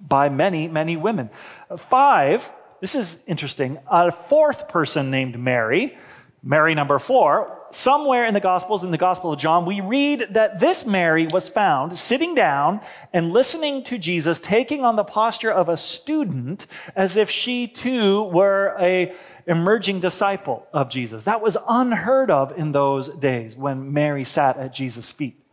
by 0.00 0.30
many, 0.30 0.68
many 0.68 0.96
women. 0.96 1.28
Five, 1.76 2.50
this 2.80 2.94
is 2.94 3.22
interesting, 3.26 3.78
a 3.90 4.10
fourth 4.10 4.68
person 4.70 5.10
named 5.10 5.38
Mary, 5.38 5.98
Mary 6.42 6.74
number 6.74 6.98
four, 6.98 7.58
somewhere 7.74 8.24
in 8.26 8.34
the 8.34 8.40
Gospels, 8.40 8.84
in 8.84 8.90
the 8.90 8.98
Gospel 8.98 9.32
of 9.32 9.38
John, 9.38 9.66
we 9.66 9.80
read 9.80 10.28
that 10.30 10.60
this 10.60 10.86
Mary 10.86 11.26
was 11.26 11.48
found 11.48 11.98
sitting 11.98 12.34
down 12.34 12.80
and 13.12 13.32
listening 13.32 13.84
to 13.84 13.98
Jesus, 13.98 14.40
taking 14.40 14.84
on 14.84 14.96
the 14.96 15.04
posture 15.04 15.50
of 15.50 15.68
a 15.68 15.76
student 15.76 16.66
as 16.96 17.16
if 17.16 17.30
she 17.30 17.66
too 17.66 18.22
were 18.24 18.76
a 18.80 19.14
emerging 19.46 20.00
disciple 20.00 20.66
of 20.72 20.88
Jesus. 20.88 21.24
That 21.24 21.42
was 21.42 21.56
unheard 21.68 22.30
of 22.30 22.56
in 22.58 22.72
those 22.72 23.08
days 23.08 23.56
when 23.56 23.92
Mary 23.92 24.24
sat 24.24 24.56
at 24.56 24.72
Jesus' 24.72 25.10
feet. 25.10 25.43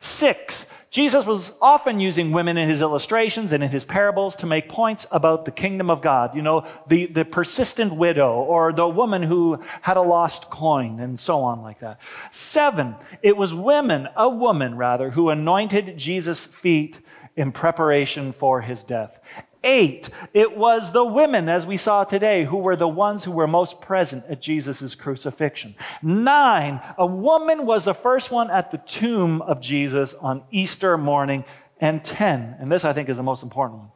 Six, 0.00 0.70
Jesus 0.90 1.24
was 1.24 1.56
often 1.62 2.00
using 2.00 2.32
women 2.32 2.56
in 2.56 2.68
his 2.68 2.80
illustrations 2.80 3.52
and 3.52 3.62
in 3.62 3.70
his 3.70 3.84
parables 3.84 4.34
to 4.36 4.46
make 4.46 4.68
points 4.68 5.06
about 5.12 5.44
the 5.44 5.52
kingdom 5.52 5.88
of 5.88 6.02
God. 6.02 6.34
You 6.34 6.42
know, 6.42 6.66
the, 6.88 7.06
the 7.06 7.24
persistent 7.24 7.94
widow 7.94 8.32
or 8.32 8.72
the 8.72 8.88
woman 8.88 9.22
who 9.22 9.62
had 9.82 9.96
a 9.96 10.02
lost 10.02 10.50
coin 10.50 10.98
and 10.98 11.18
so 11.18 11.42
on 11.42 11.62
like 11.62 11.78
that. 11.78 12.00
Seven, 12.32 12.96
it 13.22 13.36
was 13.36 13.54
women, 13.54 14.08
a 14.16 14.28
woman 14.28 14.76
rather, 14.76 15.10
who 15.10 15.30
anointed 15.30 15.96
Jesus' 15.96 16.44
feet 16.44 17.00
in 17.36 17.52
preparation 17.52 18.32
for 18.32 18.60
his 18.62 18.82
death. 18.82 19.20
Eight, 19.62 20.08
it 20.32 20.56
was 20.56 20.92
the 20.92 21.04
women, 21.04 21.48
as 21.48 21.66
we 21.66 21.76
saw 21.76 22.04
today, 22.04 22.44
who 22.44 22.56
were 22.56 22.76
the 22.76 22.88
ones 22.88 23.24
who 23.24 23.32
were 23.32 23.46
most 23.46 23.82
present 23.82 24.24
at 24.28 24.40
Jesus' 24.40 24.94
crucifixion. 24.94 25.74
Nine, 26.02 26.80
a 26.96 27.04
woman 27.04 27.66
was 27.66 27.84
the 27.84 27.94
first 27.94 28.30
one 28.30 28.50
at 28.50 28.70
the 28.70 28.78
tomb 28.78 29.42
of 29.42 29.60
Jesus 29.60 30.14
on 30.14 30.42
Easter 30.50 30.96
morning. 30.96 31.44
And 31.78 32.04
ten, 32.04 32.56
and 32.58 32.70
this 32.70 32.84
I 32.84 32.92
think 32.92 33.08
is 33.08 33.16
the 33.16 33.22
most 33.22 33.42
important 33.42 33.80
one, 33.80 33.90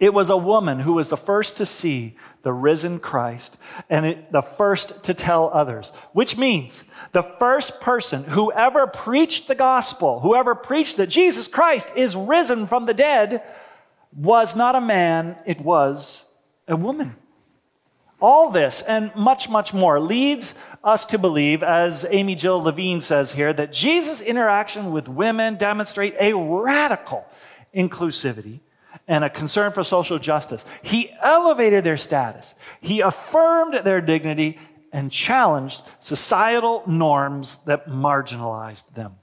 it 0.00 0.14
was 0.14 0.30
a 0.30 0.36
woman 0.36 0.80
who 0.80 0.94
was 0.94 1.08
the 1.08 1.16
first 1.16 1.56
to 1.56 1.66
see 1.66 2.16
the 2.42 2.52
risen 2.52 3.00
Christ 3.00 3.58
and 3.90 4.06
it, 4.06 4.32
the 4.32 4.42
first 4.42 5.02
to 5.04 5.14
tell 5.14 5.50
others, 5.52 5.90
which 6.12 6.36
means 6.36 6.84
the 7.12 7.22
first 7.22 7.80
person 7.80 8.24
who 8.24 8.52
ever 8.52 8.86
preached 8.86 9.48
the 9.48 9.56
gospel, 9.56 10.20
whoever 10.20 10.54
preached 10.54 10.96
that 10.98 11.08
Jesus 11.08 11.48
Christ 11.48 11.92
is 11.96 12.14
risen 12.14 12.68
from 12.68 12.86
the 12.86 12.94
dead, 12.94 13.42
was 14.18 14.56
not 14.56 14.74
a 14.74 14.80
man, 14.80 15.36
it 15.46 15.60
was 15.60 16.28
a 16.66 16.76
woman. 16.76 17.14
All 18.20 18.50
this 18.50 18.82
and 18.82 19.14
much, 19.14 19.48
much 19.48 19.72
more 19.72 20.00
leads 20.00 20.58
us 20.82 21.06
to 21.06 21.18
believe, 21.18 21.62
as 21.62 22.04
Amy 22.10 22.34
Jill 22.34 22.60
Levine 22.60 23.00
says 23.00 23.32
here, 23.32 23.52
that 23.52 23.72
Jesus' 23.72 24.20
interaction 24.20 24.90
with 24.92 25.08
women 25.08 25.54
demonstrate 25.54 26.16
a 26.18 26.32
radical 26.32 27.24
inclusivity 27.72 28.58
and 29.06 29.22
a 29.22 29.30
concern 29.30 29.70
for 29.70 29.84
social 29.84 30.18
justice. 30.18 30.64
He 30.82 31.12
elevated 31.22 31.84
their 31.84 31.96
status. 31.96 32.56
He 32.80 33.00
affirmed 33.00 33.74
their 33.84 34.00
dignity 34.00 34.58
and 34.92 35.12
challenged 35.12 35.82
societal 36.00 36.82
norms 36.88 37.62
that 37.66 37.86
marginalized 37.88 38.94
them. 38.94 39.14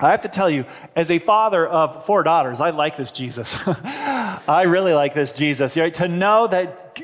I 0.00 0.12
have 0.12 0.22
to 0.22 0.28
tell 0.28 0.48
you, 0.48 0.64
as 0.94 1.10
a 1.10 1.18
father 1.18 1.66
of 1.66 2.06
four 2.06 2.22
daughters, 2.22 2.60
I 2.60 2.70
like 2.70 2.96
this 2.96 3.10
Jesus. 3.10 3.56
I 3.66 4.64
really 4.68 4.92
like 4.92 5.12
this 5.12 5.32
Jesus. 5.32 5.76
Right? 5.76 5.92
To 5.94 6.06
know 6.06 6.46
that, 6.46 7.00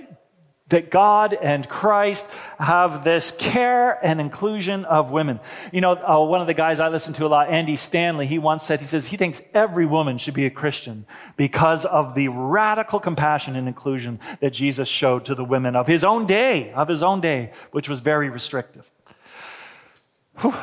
that 0.68 0.92
God 0.92 1.34
and 1.34 1.68
Christ 1.68 2.30
have 2.60 3.02
this 3.02 3.32
care 3.32 3.98
and 4.04 4.20
inclusion 4.20 4.84
of 4.84 5.10
women. 5.10 5.40
You 5.72 5.80
know, 5.80 5.94
uh, 5.96 6.24
one 6.24 6.40
of 6.40 6.46
the 6.46 6.54
guys 6.54 6.78
I 6.78 6.86
listen 6.86 7.14
to 7.14 7.26
a 7.26 7.28
lot, 7.28 7.50
Andy 7.50 7.74
Stanley, 7.74 8.28
he 8.28 8.38
once 8.38 8.62
said, 8.62 8.78
he 8.78 8.86
says, 8.86 9.08
he 9.08 9.16
thinks 9.16 9.42
every 9.52 9.86
woman 9.86 10.16
should 10.16 10.34
be 10.34 10.46
a 10.46 10.50
Christian 10.50 11.04
because 11.36 11.84
of 11.84 12.14
the 12.14 12.28
radical 12.28 13.00
compassion 13.00 13.56
and 13.56 13.66
inclusion 13.66 14.20
that 14.38 14.52
Jesus 14.52 14.86
showed 14.86 15.24
to 15.24 15.34
the 15.34 15.44
women 15.44 15.74
of 15.74 15.88
his 15.88 16.04
own 16.04 16.26
day, 16.26 16.72
of 16.74 16.86
his 16.86 17.02
own 17.02 17.20
day, 17.20 17.50
which 17.72 17.88
was 17.88 17.98
very 17.98 18.30
restrictive. 18.30 18.88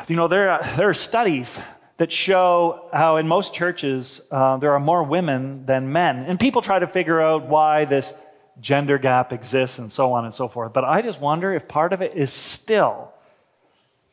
You 0.08 0.16
know, 0.16 0.30
there 0.30 0.50
are, 0.50 0.64
there 0.78 0.90
are 0.90 0.94
studies 0.94 1.60
that 2.01 2.12
show 2.12 2.89
how 2.91 3.17
in 3.17 3.27
most 3.27 3.53
churches 3.53 4.22
uh, 4.31 4.58
there 4.58 4.72
are 4.72 4.79
more 4.79 5.03
women 5.03 5.67
than 5.67 5.91
men. 5.91 6.25
And 6.27 6.39
people 6.39 6.63
try 6.63 6.79
to 6.79 6.88
figure 6.88 7.22
out 7.22 7.48
why 7.48 7.86
this 7.86 8.15
gender 8.60 8.98
gap 8.98 9.31
exists 9.31 9.77
and 9.77 9.91
so 9.91 10.12
on 10.13 10.25
and 10.25 10.34
so 10.34 10.48
forth. 10.48 10.74
But 10.74 10.84
I 10.84 11.03
just 11.03 11.22
wonder 11.22 11.53
if 11.53 11.67
part 11.67 11.93
of 11.93 12.01
it 12.01 12.15
is 12.15 12.34
still 12.34 13.12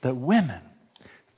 that 0.02 0.18
women 0.18 0.60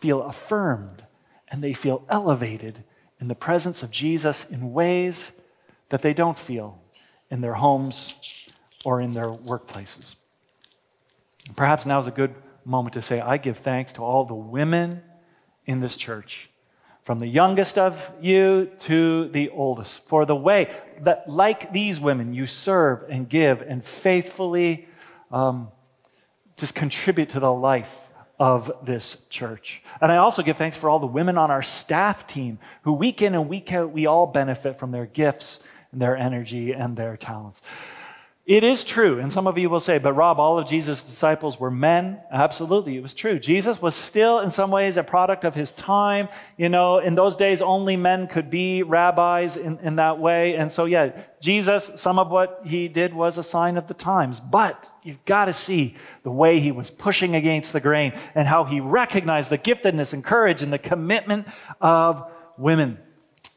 feel 0.01 0.23
affirmed 0.23 1.05
and 1.47 1.63
they 1.63 1.73
feel 1.73 2.05
elevated 2.09 2.83
in 3.21 3.29
the 3.29 3.37
presence 3.37 3.85
of 3.85 3.93
Jesus 3.93 4.51
in 4.51 4.73
ways 4.73 5.31
that 5.91 6.03
they 6.03 6.13
don't 6.13 6.37
feel 6.37 6.83
in 7.31 7.43
their 7.43 7.55
homes 7.55 8.49
or 8.85 9.01
in 9.01 9.13
their 9.13 9.27
workplaces. 9.29 10.17
Perhaps 11.55 11.87
now 11.87 12.01
is 12.01 12.09
a 12.09 12.11
good 12.11 12.35
moment 12.65 12.95
to 12.95 13.03
say, 13.03 13.21
I 13.21 13.37
give 13.37 13.57
thanks 13.57 13.93
to 13.93 14.03
all 14.03 14.25
the 14.25 14.35
women 14.35 15.05
in 15.71 15.79
this 15.79 15.97
church, 15.97 16.51
from 17.03 17.21
the 17.21 17.29
youngest 17.29 17.79
of 17.79 18.13
you 18.21 18.69
to 18.79 19.29
the 19.29 19.49
oldest, 19.51 20.05
for 20.09 20.27
the 20.27 20.35
way 20.35 20.75
that, 21.01 21.29
like 21.29 21.73
these 21.73 22.01
women, 22.01 22.35
you 22.35 22.47
serve 22.47 23.05
and 23.09 23.29
give 23.29 23.63
and 23.63 23.85
faithfully 23.85 24.89
um, 25.31 25.69
just 26.57 26.75
contribute 26.75 27.29
to 27.31 27.41
the 27.41 27.53
life 27.53 28.09
of 28.41 28.73
this 28.83 29.27
church. 29.27 29.81
And 30.01 30.11
I 30.11 30.17
also 30.17 30.43
give 30.43 30.57
thanks 30.57 30.77
for 30.77 30.91
all 30.91 30.99
the 30.99 31.07
women 31.07 31.39
on 31.39 31.53
our 31.53 31.63
staff 31.63 32.27
team 32.27 32.59
who, 32.83 32.93
week 32.93 33.23
in 33.23 33.35
and 33.37 33.49
week 33.49 33.73
out, 33.73 33.93
we 33.93 34.07
all 34.07 34.27
benefit 34.27 34.77
from 34.77 34.91
their 34.91 35.07
gifts 35.07 35.63
and 35.93 36.03
their 36.03 36.17
energy 36.17 36.73
and 36.73 36.97
their 36.97 37.17
talents. 37.17 37.63
It 38.51 38.65
is 38.65 38.83
true, 38.83 39.21
and 39.21 39.33
some 39.33 39.47
of 39.47 39.59
you 39.59 39.71
will 39.71 39.79
say, 39.79 39.99
but 39.99 40.13
Rob, 40.15 40.41
all 40.41 40.59
of 40.59 40.67
Jesus' 40.67 41.05
disciples 41.05 41.61
were 41.61 41.71
men. 41.71 42.19
Absolutely, 42.33 42.97
it 42.97 43.01
was 43.01 43.15
true. 43.15 43.39
Jesus 43.39 43.81
was 43.81 43.95
still, 43.95 44.41
in 44.41 44.51
some 44.51 44.73
ways, 44.73 44.97
a 44.97 45.05
product 45.05 45.45
of 45.45 45.55
his 45.55 45.71
time. 45.71 46.29
You 46.57 46.69
know, 46.69 46.99
in 46.99 47.15
those 47.15 47.37
days, 47.37 47.63
only 47.63 47.97
men 47.97 48.27
could 48.27 48.51
be 48.51 48.83
rabbis 48.83 49.57
in, 49.57 49.79
in 49.85 49.95
that 49.97 50.19
way. 50.19 50.57
And 50.57 50.73
so, 50.73 50.87
yeah, 50.87 51.13
Jesus, 51.41 51.93
some 51.95 52.19
of 52.19 52.33
what 52.33 52.63
he 52.65 52.89
did 52.89 53.15
was 53.15 53.39
a 53.39 53.45
sign 53.45 53.77
of 53.77 53.87
the 53.87 53.95
times. 53.95 54.41
But 54.41 54.93
you've 55.05 55.25
got 55.27 55.45
to 55.45 55.53
see 55.53 55.95
the 56.25 56.33
way 56.33 56.59
he 56.59 56.73
was 56.73 56.91
pushing 56.91 57.37
against 57.37 57.73
the 57.73 57.81
grain 57.81 58.19
and 58.35 58.49
how 58.49 58.65
he 58.65 58.81
recognized 58.81 59.53
the 59.53 59.59
giftedness 59.59 60.13
and 60.13 60.25
courage 60.25 60.61
and 60.61 60.73
the 60.73 60.79
commitment 60.79 61.47
of 61.81 62.29
women. 62.59 62.99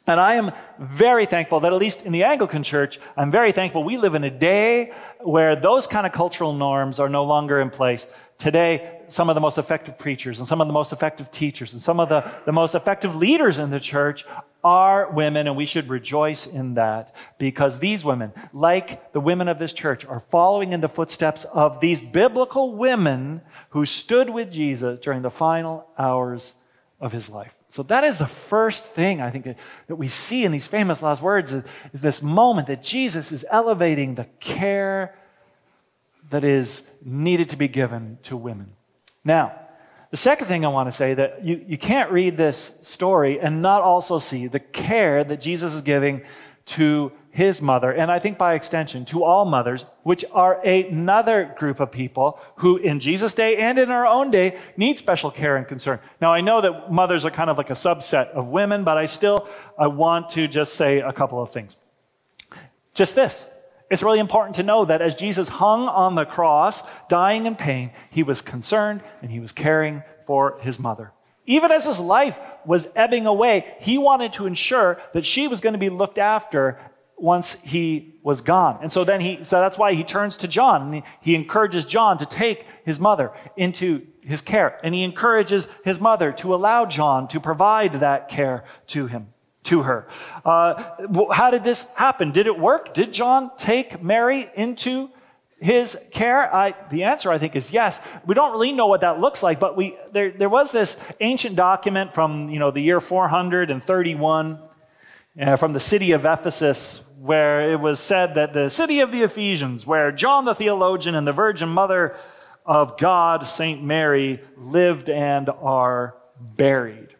And 0.06 0.20
I 0.20 0.34
am 0.34 0.52
very 0.80 1.26
thankful 1.26 1.62
that, 1.62 1.72
at 1.72 1.80
least 1.80 2.06
in 2.06 2.12
the 2.12 2.24
Anglican 2.24 2.62
Church, 2.64 3.00
I'm 3.16 3.32
very 3.32 3.54
thankful 3.54 3.84
we 3.84 3.98
live 3.98 4.16
in 4.16 4.26
a 4.26 4.30
day 4.30 4.92
where 5.22 5.56
those 5.56 5.88
kind 5.88 6.06
of 6.06 6.12
cultural 6.12 6.52
norms 6.52 7.00
are 7.00 7.08
no 7.08 7.24
longer 7.24 7.62
in 7.62 7.70
place. 7.70 8.06
Today, 8.38 9.00
some 9.08 9.30
of 9.30 9.36
the 9.36 9.42
most 9.42 9.58
effective 9.58 9.98
preachers 9.98 10.40
and 10.40 10.48
some 10.48 10.60
of 10.60 10.68
the 10.68 10.74
most 10.74 10.92
effective 10.92 11.32
teachers 11.32 11.72
and 11.72 11.82
some 11.82 12.02
of 12.02 12.10
the, 12.10 12.30
the 12.46 12.52
most 12.52 12.76
effective 12.76 13.16
leaders 13.16 13.58
in 13.58 13.70
the 13.70 13.80
church 13.80 14.26
are 14.62 15.10
women, 15.12 15.48
and 15.48 15.56
we 15.56 15.66
should 15.66 15.88
rejoice 15.88 16.48
in 16.48 16.74
that 16.74 17.16
because 17.38 17.80
these 17.80 18.04
women, 18.04 18.34
like 18.52 19.14
the 19.14 19.20
women 19.22 19.48
of 19.48 19.60
this 19.60 19.72
church, 19.72 20.06
are 20.06 20.20
following 20.20 20.74
in 20.74 20.82
the 20.82 20.90
footsteps 20.90 21.46
of 21.46 21.80
these 21.80 22.02
biblical 22.02 22.76
women 22.76 23.42
who 23.70 23.86
stood 23.86 24.30
with 24.30 24.52
Jesus 24.52 25.00
during 25.00 25.22
the 25.22 25.32
final 25.32 25.88
hours 25.98 26.56
of 27.00 27.12
his 27.12 27.30
life. 27.30 27.56
So 27.74 27.82
that 27.82 28.04
is 28.04 28.20
the 28.20 28.28
first 28.28 28.86
thing 28.86 29.20
I 29.20 29.32
think 29.32 29.46
that 29.88 29.96
we 29.96 30.08
see 30.08 30.46
in 30.46 30.52
these 30.52 30.68
famous 30.68 31.02
last 31.02 31.24
words 31.24 31.52
is, 31.52 31.64
is 31.92 32.02
this 32.02 32.22
moment 32.22 32.68
that 32.68 32.84
Jesus 32.84 33.32
is 33.32 33.44
elevating 33.50 34.14
the 34.14 34.26
care 34.40 35.16
that 36.30 36.44
is 36.44 36.88
needed 37.04 37.50
to 37.50 37.56
be 37.56 37.68
given 37.68 38.20
to 38.22 38.38
women. 38.38 38.74
Now, 39.26 39.60
the 40.12 40.18
second 40.18 40.46
thing 40.46 40.64
I 40.64 40.68
want 40.68 40.88
to 40.88 40.92
say 40.92 41.16
that 41.16 41.44
you, 41.44 41.66
you 41.68 41.80
can't 41.80 42.12
read 42.12 42.38
this 42.38 42.80
story 42.84 43.40
and 43.40 43.64
not 43.64 43.82
also 43.82 44.20
see 44.20 44.46
the 44.46 44.60
care 44.60 45.24
that 45.24 45.42
Jesus 45.42 45.74
is 45.74 45.82
giving 45.82 46.22
to 46.66 47.12
his 47.34 47.64
mother, 47.64 47.92
and 47.92 48.12
I 48.12 48.20
think 48.20 48.38
by 48.38 48.54
extension 48.54 49.06
to 49.06 49.24
all 49.24 49.44
mothers, 49.44 49.86
which 50.04 50.24
are 50.34 50.62
another 50.64 51.52
group 51.58 51.80
of 51.80 51.92
people 51.92 52.40
who 52.58 52.78
in 52.78 53.00
Jesus' 53.00 53.34
day 53.34 53.58
and 53.58 53.80
in 53.80 53.90
our 53.90 54.06
own 54.06 54.30
day 54.30 54.60
need 54.78 55.00
special 55.00 55.32
care 55.32 55.58
and 55.58 55.68
concern. 55.68 56.00
Now, 56.22 56.32
I 56.32 56.42
know 56.42 56.62
that 56.62 56.92
mothers 56.92 57.26
are 57.26 57.32
kind 57.32 57.50
of 57.50 57.58
like 57.58 57.72
a 57.72 57.74
subset 57.74 58.30
of 58.30 58.50
women, 58.50 58.84
but 58.84 59.00
I 59.00 59.08
still 59.08 59.48
I 59.80 59.88
want 59.88 60.30
to 60.32 60.48
just 60.48 60.76
say 60.76 61.00
a 61.00 61.12
couple 61.12 61.42
of 61.42 61.52
things. 61.52 61.76
Just 62.94 63.16
this. 63.16 63.50
It's 63.90 64.04
really 64.04 64.20
important 64.20 64.56
to 64.58 64.64
know 64.64 64.86
that 64.86 65.02
as 65.02 65.16
Jesus 65.16 65.50
hung 65.50 65.88
on 65.88 66.14
the 66.14 66.26
cross, 66.26 66.84
dying 67.10 67.48
in 67.48 67.56
pain, 67.56 67.90
he 68.12 68.22
was 68.22 68.44
concerned 68.44 69.02
and 69.24 69.32
he 69.32 69.40
was 69.40 69.52
caring 69.52 70.04
for 70.28 70.60
his 70.62 70.78
mother. 70.78 71.14
Even 71.48 71.72
as 71.72 71.86
his 71.86 72.00
life 72.00 72.40
was 72.64 72.88
ebbing 72.96 73.26
away, 73.26 73.76
he 73.80 73.98
wanted 73.98 74.34
to 74.34 74.46
ensure 74.46 75.02
that 75.14 75.26
she 75.26 75.48
was 75.48 75.62
going 75.62 75.74
to 75.74 75.80
be 75.80 75.90
looked 75.90 76.20
after 76.20 76.80
once 77.18 77.62
he 77.62 78.16
was 78.24 78.42
gone. 78.42 78.80
And 78.82 78.92
so 78.92 79.04
then 79.04 79.22
he, 79.22 79.44
so 79.44 79.60
that's 79.60 79.78
why 79.78 79.94
he 79.94 80.04
turns 80.04 80.38
to 80.38 80.48
John 80.48 80.82
and 80.82 80.94
he, 80.96 81.04
he 81.22 81.36
encourages 81.36 81.86
John 81.86 82.18
to 82.18 82.26
take 82.26 82.66
his 82.84 83.00
mother 83.00 83.32
into 83.56 84.06
his 84.22 84.42
care. 84.42 84.80
And 84.84 84.96
he 84.96 85.04
encourages 85.04 85.68
his 85.84 86.00
mother 86.00 86.32
to 86.34 86.54
allow 86.54 86.86
John 86.86 87.28
to 87.30 87.40
provide 87.40 87.94
that 87.96 88.28
care 88.28 88.64
to 88.88 89.08
him, 89.08 89.28
to 89.64 89.84
her. 89.84 90.08
Uh, 90.46 90.84
how 91.32 91.52
did 91.52 91.64
this 91.64 91.92
happen? 91.94 92.32
Did 92.32 92.48
it 92.48 92.58
work? 92.58 92.94
Did 92.94 93.14
John 93.14 93.52
take 93.58 94.02
Mary 94.02 94.50
into 94.56 95.10
his 95.60 95.98
care? 96.12 96.54
I, 96.54 96.74
the 96.90 97.04
answer, 97.04 97.32
I 97.32 97.38
think, 97.38 97.56
is 97.56 97.72
yes. 97.72 98.02
We 98.26 98.36
don't 98.36 98.52
really 98.52 98.72
know 98.72 98.88
what 98.88 99.02
that 99.02 99.20
looks 99.20 99.44
like, 99.44 99.60
but 99.60 99.78
we, 99.78 99.98
there, 100.12 100.32
there 100.32 100.50
was 100.50 100.72
this 100.72 101.00
ancient 101.20 101.56
document 101.56 102.14
from 102.14 102.50
you 102.50 102.60
know, 102.60 102.72
the 102.72 102.82
year 102.82 103.00
431 103.00 104.60
uh, 105.40 105.56
from 105.56 105.74
the 105.74 105.80
city 105.80 106.12
of 106.12 106.26
Ephesus, 106.26 107.08
where 107.24 107.72
it 107.72 107.80
was 107.80 108.02
said 108.02 108.36
that 108.36 108.52
the 108.52 108.70
city 108.70 109.00
of 109.00 109.14
the 109.14 109.24
Ephesians, 109.24 109.88
where 109.88 110.12
John 110.12 110.44
the 110.44 110.54
theologian 110.54 111.16
and 111.16 111.26
the 111.26 111.32
Virgin 111.32 111.70
Mother 111.70 112.18
of 112.66 112.98
God, 112.98 113.48
St. 113.48 113.82
Mary, 113.82 114.42
lived 114.58 115.10
and 115.10 115.50
are 115.62 116.18
buried. 116.38 117.16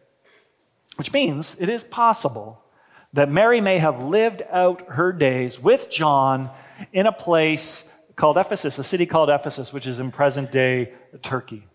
Which 0.96 1.10
means 1.10 1.58
it 1.58 1.70
is 1.70 1.84
possible 1.84 2.62
that 3.14 3.30
Mary 3.30 3.62
may 3.62 3.78
have 3.78 4.02
lived 4.02 4.42
out 4.50 4.82
her 4.90 5.10
days 5.10 5.58
with 5.58 5.90
John 5.90 6.50
in 6.92 7.06
a 7.06 7.12
place 7.12 7.88
called 8.14 8.36
Ephesus, 8.36 8.78
a 8.78 8.84
city 8.84 9.06
called 9.06 9.30
Ephesus, 9.30 9.72
which 9.72 9.86
is 9.86 9.98
in 9.98 10.10
present 10.10 10.52
day 10.52 10.92
Turkey. 11.22 11.66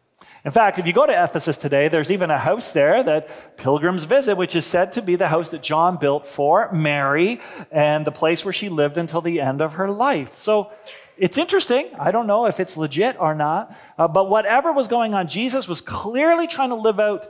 In 0.45 0.51
fact, 0.51 0.79
if 0.79 0.87
you 0.87 0.93
go 0.93 1.05
to 1.05 1.23
Ephesus 1.23 1.57
today, 1.57 1.89
there's 1.89 2.11
even 2.11 2.31
a 2.31 2.39
house 2.39 2.71
there 2.71 3.03
that 3.03 3.57
pilgrims 3.57 4.05
visit, 4.05 4.37
which 4.37 4.55
is 4.55 4.65
said 4.65 4.93
to 4.93 5.01
be 5.01 5.15
the 5.15 5.27
house 5.27 5.49
that 5.49 5.61
John 5.61 5.97
built 5.97 6.25
for 6.25 6.71
Mary 6.71 7.41
and 7.71 8.05
the 8.05 8.11
place 8.11 8.45
where 8.45 8.53
she 8.53 8.69
lived 8.69 8.97
until 8.97 9.21
the 9.21 9.41
end 9.41 9.61
of 9.61 9.73
her 9.73 9.91
life. 9.91 10.35
So 10.35 10.71
it's 11.17 11.37
interesting. 11.37 11.89
I 11.99 12.11
don't 12.11 12.27
know 12.27 12.45
if 12.45 12.61
it's 12.61 12.77
legit 12.77 13.19
or 13.19 13.35
not. 13.35 13.75
Uh, 13.97 14.07
but 14.07 14.29
whatever 14.29 14.71
was 14.71 14.87
going 14.87 15.13
on, 15.13 15.27
Jesus 15.27 15.67
was 15.67 15.81
clearly 15.81 16.47
trying 16.47 16.69
to 16.69 16.75
live 16.75 16.99
out 16.99 17.27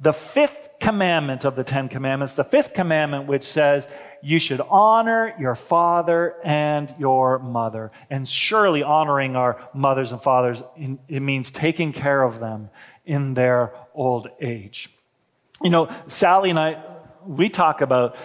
the 0.00 0.12
fifth 0.12 0.67
commandment 0.80 1.44
of 1.44 1.56
the 1.56 1.64
Ten 1.64 1.88
Commandments, 1.88 2.34
the 2.34 2.44
fifth 2.44 2.72
commandment, 2.72 3.26
which 3.26 3.44
says, 3.44 3.88
you 4.22 4.38
should 4.38 4.60
honor 4.60 5.34
your 5.38 5.54
father 5.54 6.34
and 6.44 6.94
your 6.98 7.38
mother. 7.38 7.90
And 8.10 8.28
surely 8.28 8.82
honoring 8.82 9.36
our 9.36 9.68
mothers 9.74 10.12
and 10.12 10.22
fathers, 10.22 10.62
it 11.08 11.20
means 11.20 11.50
taking 11.50 11.92
care 11.92 12.22
of 12.22 12.40
them 12.40 12.70
in 13.04 13.34
their 13.34 13.72
old 13.94 14.28
age. 14.40 14.90
You 15.62 15.70
know, 15.70 15.88
Sally 16.06 16.50
and 16.50 16.58
I, 16.58 16.82
we 17.26 17.48
talk 17.48 17.80
about 17.80 18.16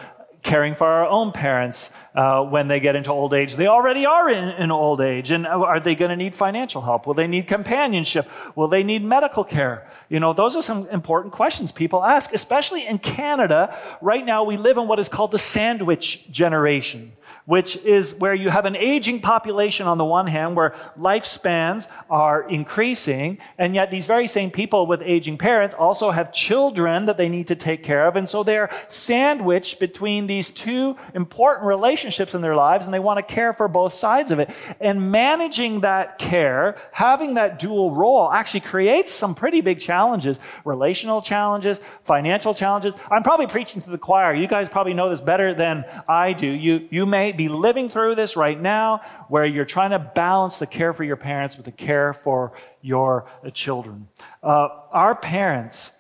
caring 0.44 0.76
for 0.76 0.86
our 0.86 1.08
own 1.08 1.32
parents 1.32 1.90
uh, 2.16 2.44
when 2.44 2.68
they 2.68 2.80
get 2.80 2.96
into 2.96 3.12
old 3.12 3.34
age. 3.34 3.56
They 3.56 3.68
already 3.68 4.06
are 4.06 4.30
in, 4.30 4.50
in 4.50 4.72
old 4.72 5.02
age. 5.02 5.32
And 5.32 5.48
are 5.48 5.80
they 5.80 5.96
going 5.96 6.10
to 6.10 6.18
need 6.18 6.36
financial 6.36 6.82
help? 6.82 7.08
Will 7.08 7.14
they 7.14 7.28
need 7.28 7.48
companionship? 7.48 8.30
Will 8.56 8.68
they 8.68 8.84
need 8.84 9.04
medical 9.04 9.44
care? 9.44 9.90
You 10.10 10.20
know, 10.20 10.34
those 10.34 10.56
are 10.56 10.62
some 10.62 10.88
important 10.90 11.34
questions 11.34 11.72
people 11.72 12.04
ask, 12.04 12.34
especially 12.34 12.86
in 12.86 13.00
Canada. 13.00 13.76
Right 14.02 14.26
now, 14.26 14.44
we 14.44 14.58
live 14.58 14.78
in 14.78 14.88
what 14.88 15.00
is 15.00 15.10
called 15.10 15.32
the 15.32 15.40
sandwich 15.40 16.30
generation 16.30 17.14
which 17.46 17.76
is 17.78 18.16
where 18.16 18.34
you 18.34 18.50
have 18.50 18.66
an 18.66 18.76
aging 18.76 19.20
population 19.20 19.88
on 19.88 19.98
the 19.98 20.06
one 20.06 20.28
hand, 20.28 20.56
where 20.56 20.76
lifespans 20.98 21.88
are 22.10 22.48
increasing, 22.50 23.38
and 23.58 23.76
yet 23.76 23.92
these 23.92 24.06
very 24.06 24.28
same 24.28 24.50
people 24.50 24.88
with 24.88 25.02
aging 25.02 25.38
parents 25.38 25.76
also 25.76 26.12
have 26.12 26.32
children 26.32 27.06
that 27.06 27.18
they 27.18 27.30
need 27.30 27.48
to 27.48 27.56
take 27.56 27.84
care 27.84 28.08
of. 28.08 28.16
And 28.16 28.28
so 28.28 28.44
they're 28.44 28.70
sandwiched 28.88 29.80
between 29.80 30.28
these 30.28 30.50
two 30.50 30.96
important 31.14 31.68
relationships 31.68 32.34
in 32.34 32.42
their 32.42 32.56
lives, 32.56 32.86
and 32.86 32.94
they 32.94 33.00
want 33.00 33.18
to 33.18 33.34
care 33.34 33.54
for 33.54 33.68
both 33.68 33.94
sides 33.94 34.32
of 34.32 34.40
it. 34.40 34.50
And 34.80 35.12
managing 35.12 35.82
that 35.82 36.18
care, 36.18 36.78
having 36.92 37.34
that 37.36 37.60
dual 37.60 37.92
role, 37.92 38.32
actually 38.32 38.62
creates 38.62 39.12
some 39.12 39.36
pretty 39.36 39.62
big 39.62 39.80
challenges 39.80 40.40
relational 40.66 41.22
challenges, 41.22 41.82
financial 42.04 42.54
challenges. 42.54 42.96
I'm 43.12 43.24
probably 43.24 43.48
preaching 43.48 43.82
to 43.82 43.90
the 43.90 43.98
choir. 43.98 44.34
You 44.34 44.48
guys 44.48 44.70
probably 44.70 44.94
know 44.94 45.10
this 45.10 45.22
better 45.22 45.54
than 45.54 45.86
I 46.08 46.34
do. 46.34 46.48
You, 46.48 46.88
you 46.90 47.06
may 47.06 47.33
be 47.38 47.48
living 47.48 47.90
through 47.90 48.16
this 48.16 48.36
right 48.36 48.60
now 48.60 49.02
where 49.30 49.46
you're 49.46 49.66
trying 49.66 49.92
to 49.92 50.00
balance 50.00 50.58
the 50.60 50.68
care 50.68 50.94
for 50.94 51.04
your 51.04 51.16
parents 51.16 51.56
with 51.58 51.66
the 51.66 51.72
care 51.72 52.14
for 52.14 52.54
your 52.82 53.26
children. 53.54 54.08
Uh, 54.42 54.70
our 54.92 55.16
parents 55.16 55.92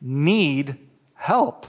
need 0.00 0.76
help 1.14 1.66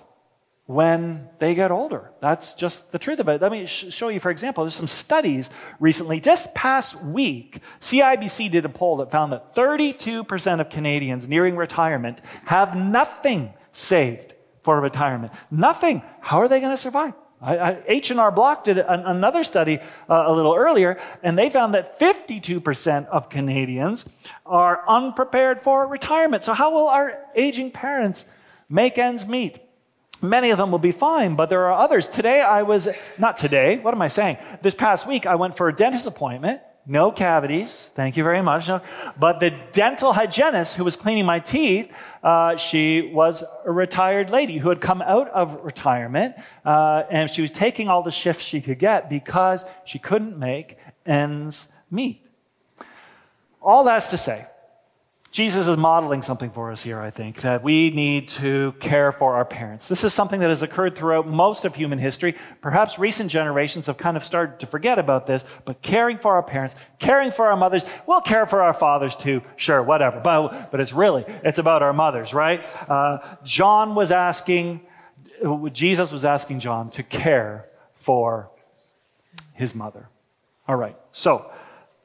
when 0.65 1.27
they 1.39 1.53
get 1.53 1.69
older. 1.69 2.12
That's 2.21 2.53
just 2.53 2.93
the 2.93 2.99
truth 2.99 3.19
of 3.19 3.27
it. 3.27 3.41
Let 3.41 3.51
me 3.51 3.65
sh- 3.65 3.93
show 3.93 4.07
you, 4.07 4.21
for 4.21 4.31
example, 4.31 4.63
there's 4.63 4.75
some 4.75 4.88
studies 4.88 5.49
recently. 5.79 6.21
Just 6.21 6.55
past 6.55 7.03
week, 7.03 7.60
CIBC 7.81 8.49
did 8.49 8.63
a 8.63 8.69
poll 8.69 8.97
that 8.97 9.12
found 9.12 9.34
that 9.34 9.53
32% 9.53 10.62
of 10.62 10.69
Canadians 10.69 11.27
nearing 11.27 11.57
retirement 11.57 12.21
have 12.45 12.75
nothing 12.77 13.53
saved 13.73 14.34
for 14.63 14.79
retirement. 14.79 15.34
Nothing. 15.49 16.03
How 16.21 16.39
are 16.39 16.47
they 16.47 16.62
going 16.62 16.73
to 16.73 16.77
survive? 16.77 17.13
H&R 17.43 18.32
Block 18.32 18.63
did 18.63 18.77
an, 18.77 19.01
another 19.01 19.43
study 19.43 19.80
uh, 20.10 20.25
a 20.27 20.34
little 20.34 20.56
earlier, 20.56 20.99
and 21.23 21.38
they 21.38 21.49
found 21.49 21.73
that 21.73 21.99
52% 21.99 23.08
of 23.08 23.30
Canadians 23.30 24.08
are 24.45 24.84
unprepared 24.88 25.60
for 25.60 25.88
retirement. 25.88 26.43
So, 26.43 26.54
how 26.54 26.71
will 26.71 26.88
our 26.88 27.17
aging 27.36 27.71
parents 27.71 28.25
make 28.69 28.97
ends 28.97 29.27
meet? 29.27 29.60
Many 30.21 30.51
of 30.51 30.60
them 30.60 30.69
will 30.69 30.80
be 30.80 30.91
fine, 30.91 31.36
but 31.36 31.49
there 31.49 31.65
are 31.65 31.82
others. 31.82 32.08
Today, 32.08 32.41
I 32.41 32.62
was, 32.62 32.88
not 33.17 33.38
today, 33.38 33.80
what 33.80 33.95
am 33.95 34.01
I 34.04 34.08
saying? 34.08 34.38
This 34.62 34.75
past 34.75 35.08
week, 35.08 35.25
I 35.25 35.34
went 35.34 35.58
for 35.58 35.67
a 35.67 35.75
dentist 35.75 36.06
appointment 36.06 36.62
no 36.86 37.12
cavities, 37.12 37.91
thank 37.96 38.17
you 38.17 38.24
very 38.24 38.41
much. 38.41 38.67
No. 38.67 38.82
But 39.20 39.39
the 39.39 39.52
dental 39.72 40.13
hygienist 40.13 40.76
who 40.76 40.84
was 40.84 40.96
cleaning 40.96 41.26
my 41.26 41.39
teeth, 41.39 41.91
uh, 42.24 42.58
she 42.58 43.12
was 43.13 43.44
a 43.65 43.72
retired 43.72 44.32
lady 44.32 44.58
who 44.58 44.70
had 44.70 44.82
come 44.82 45.02
out 45.02 45.30
of 45.30 45.60
retirement, 45.63 46.36
uh, 46.65 47.04
and 47.10 47.30
she 47.30 47.41
was 47.41 47.52
taking 47.52 47.88
all 47.88 48.02
the 48.02 48.12
shifts 48.12 48.44
she 48.44 48.62
could 48.62 48.80
get 48.80 49.10
because 49.10 49.63
she 49.86 50.00
couldn't 50.00 50.38
make 50.38 50.78
ends 51.06 51.67
meet. 51.89 52.26
All 53.62 53.84
that's 53.84 54.10
to 54.10 54.17
say, 54.17 54.48
Jesus 55.32 55.65
is 55.65 55.78
modeling 55.78 56.22
something 56.22 56.50
for 56.50 56.74
us 56.74 56.84
here, 56.84 57.00
I 57.00 57.10
think, 57.10 57.39
that 57.39 57.63
we 57.63 57.89
need 57.89 58.28
to 58.30 58.74
care 58.82 59.13
for 59.13 59.36
our 59.36 59.46
parents. 59.46 59.88
This 59.88 60.04
is 60.04 60.13
something 60.13 60.41
that 60.41 60.50
has 60.50 60.62
occurred 60.62 60.98
throughout 60.98 61.26
most 61.26 61.63
of 61.63 61.74
human 61.74 62.00
history. 62.00 62.36
Perhaps 62.60 63.00
recent 63.00 63.32
generations 63.32 63.86
have 63.86 63.98
kind 63.98 64.17
of 64.17 64.26
started 64.26 64.60
to 64.60 64.65
forget 64.65 65.00
about 65.00 65.28
this, 65.28 65.46
but 65.63 65.82
caring 65.82 66.17
for 66.17 66.34
our 66.34 66.44
parents, 66.44 66.76
caring 67.00 67.32
for 67.32 67.48
our 67.48 67.56
mothers, 67.56 67.86
we'll 68.06 68.20
care 68.20 68.46
for 68.46 68.62
our 68.62 68.74
fathers 68.74 69.15
too, 69.15 69.41
sure, 69.56 69.82
whatever. 69.82 70.20
But, 70.20 70.70
but 70.70 70.82
it's 70.82 70.91
really, 70.91 71.24
it's 71.46 71.60
about 71.60 71.82
our 71.82 71.94
mothers, 71.94 72.34
right? 72.34 72.65
Uh, 72.89 73.20
John 73.46 73.96
was 73.96 74.12
asking, 74.12 74.82
Jesus 75.72 76.12
was 76.12 76.26
asking 76.26 76.60
John 76.60 76.89
to 76.91 77.04
care 77.04 77.70
for 77.94 78.52
his 79.54 79.74
mother. 79.74 80.10
All 80.67 80.76
right, 80.76 80.98
so 81.13 81.50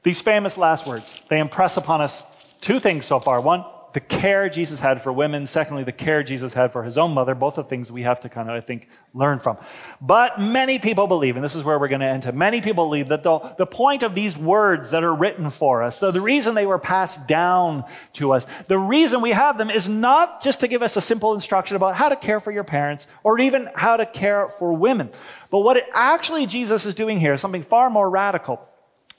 these 0.03 0.21
famous 0.21 0.57
last 0.57 0.87
words, 0.87 1.21
they 1.27 1.39
impress 1.39 1.75
upon 1.75 1.99
us 1.99 2.21
two 2.61 2.79
things 2.79 3.05
so 3.05 3.19
far. 3.19 3.41
One, 3.41 3.65
the 3.97 4.01
care 4.01 4.47
Jesus 4.47 4.79
had 4.79 5.01
for 5.01 5.11
women. 5.11 5.47
Secondly, 5.47 5.83
the 5.83 5.91
care 5.91 6.21
Jesus 6.21 6.53
had 6.53 6.71
for 6.71 6.83
his 6.83 6.99
own 6.99 7.15
mother. 7.15 7.33
Both 7.33 7.57
are 7.57 7.63
things 7.63 7.91
we 7.91 8.03
have 8.03 8.19
to 8.19 8.29
kind 8.29 8.47
of, 8.47 8.55
I 8.55 8.61
think, 8.61 8.89
learn 9.13 9.39
from. 9.39 9.57
But 9.99 10.39
many 10.39 10.77
people 10.77 11.07
believe, 11.07 11.35
and 11.35 11.43
this 11.43 11.55
is 11.55 11.63
where 11.63 11.79
we're 11.79 11.87
going 11.87 12.01
to 12.01 12.07
enter, 12.07 12.31
many 12.31 12.61
people 12.61 12.85
believe 12.85 13.07
that 13.07 13.23
the, 13.23 13.39
the 13.57 13.65
point 13.65 14.03
of 14.03 14.13
these 14.13 14.37
words 14.37 14.91
that 14.91 15.03
are 15.03 15.15
written 15.15 15.49
for 15.49 15.81
us, 15.81 15.97
the, 15.97 16.11
the 16.11 16.21
reason 16.21 16.53
they 16.53 16.67
were 16.67 16.77
passed 16.77 17.27
down 17.27 17.85
to 18.13 18.33
us, 18.33 18.45
the 18.67 18.77
reason 18.77 19.21
we 19.21 19.31
have 19.31 19.57
them 19.57 19.71
is 19.71 19.89
not 19.89 20.43
just 20.43 20.59
to 20.59 20.67
give 20.67 20.83
us 20.83 20.95
a 20.95 21.01
simple 21.01 21.33
instruction 21.33 21.75
about 21.75 21.95
how 21.95 22.09
to 22.09 22.15
care 22.15 22.39
for 22.39 22.51
your 22.51 22.63
parents 22.63 23.07
or 23.23 23.39
even 23.39 23.67
how 23.73 23.97
to 23.97 24.05
care 24.05 24.47
for 24.47 24.73
women. 24.73 25.09
But 25.49 25.61
what 25.61 25.75
it 25.75 25.85
actually 25.91 26.45
Jesus 26.45 26.85
is 26.85 26.93
doing 26.93 27.19
here 27.19 27.33
is 27.33 27.41
something 27.41 27.63
far 27.63 27.89
more 27.89 28.07
radical. 28.07 28.61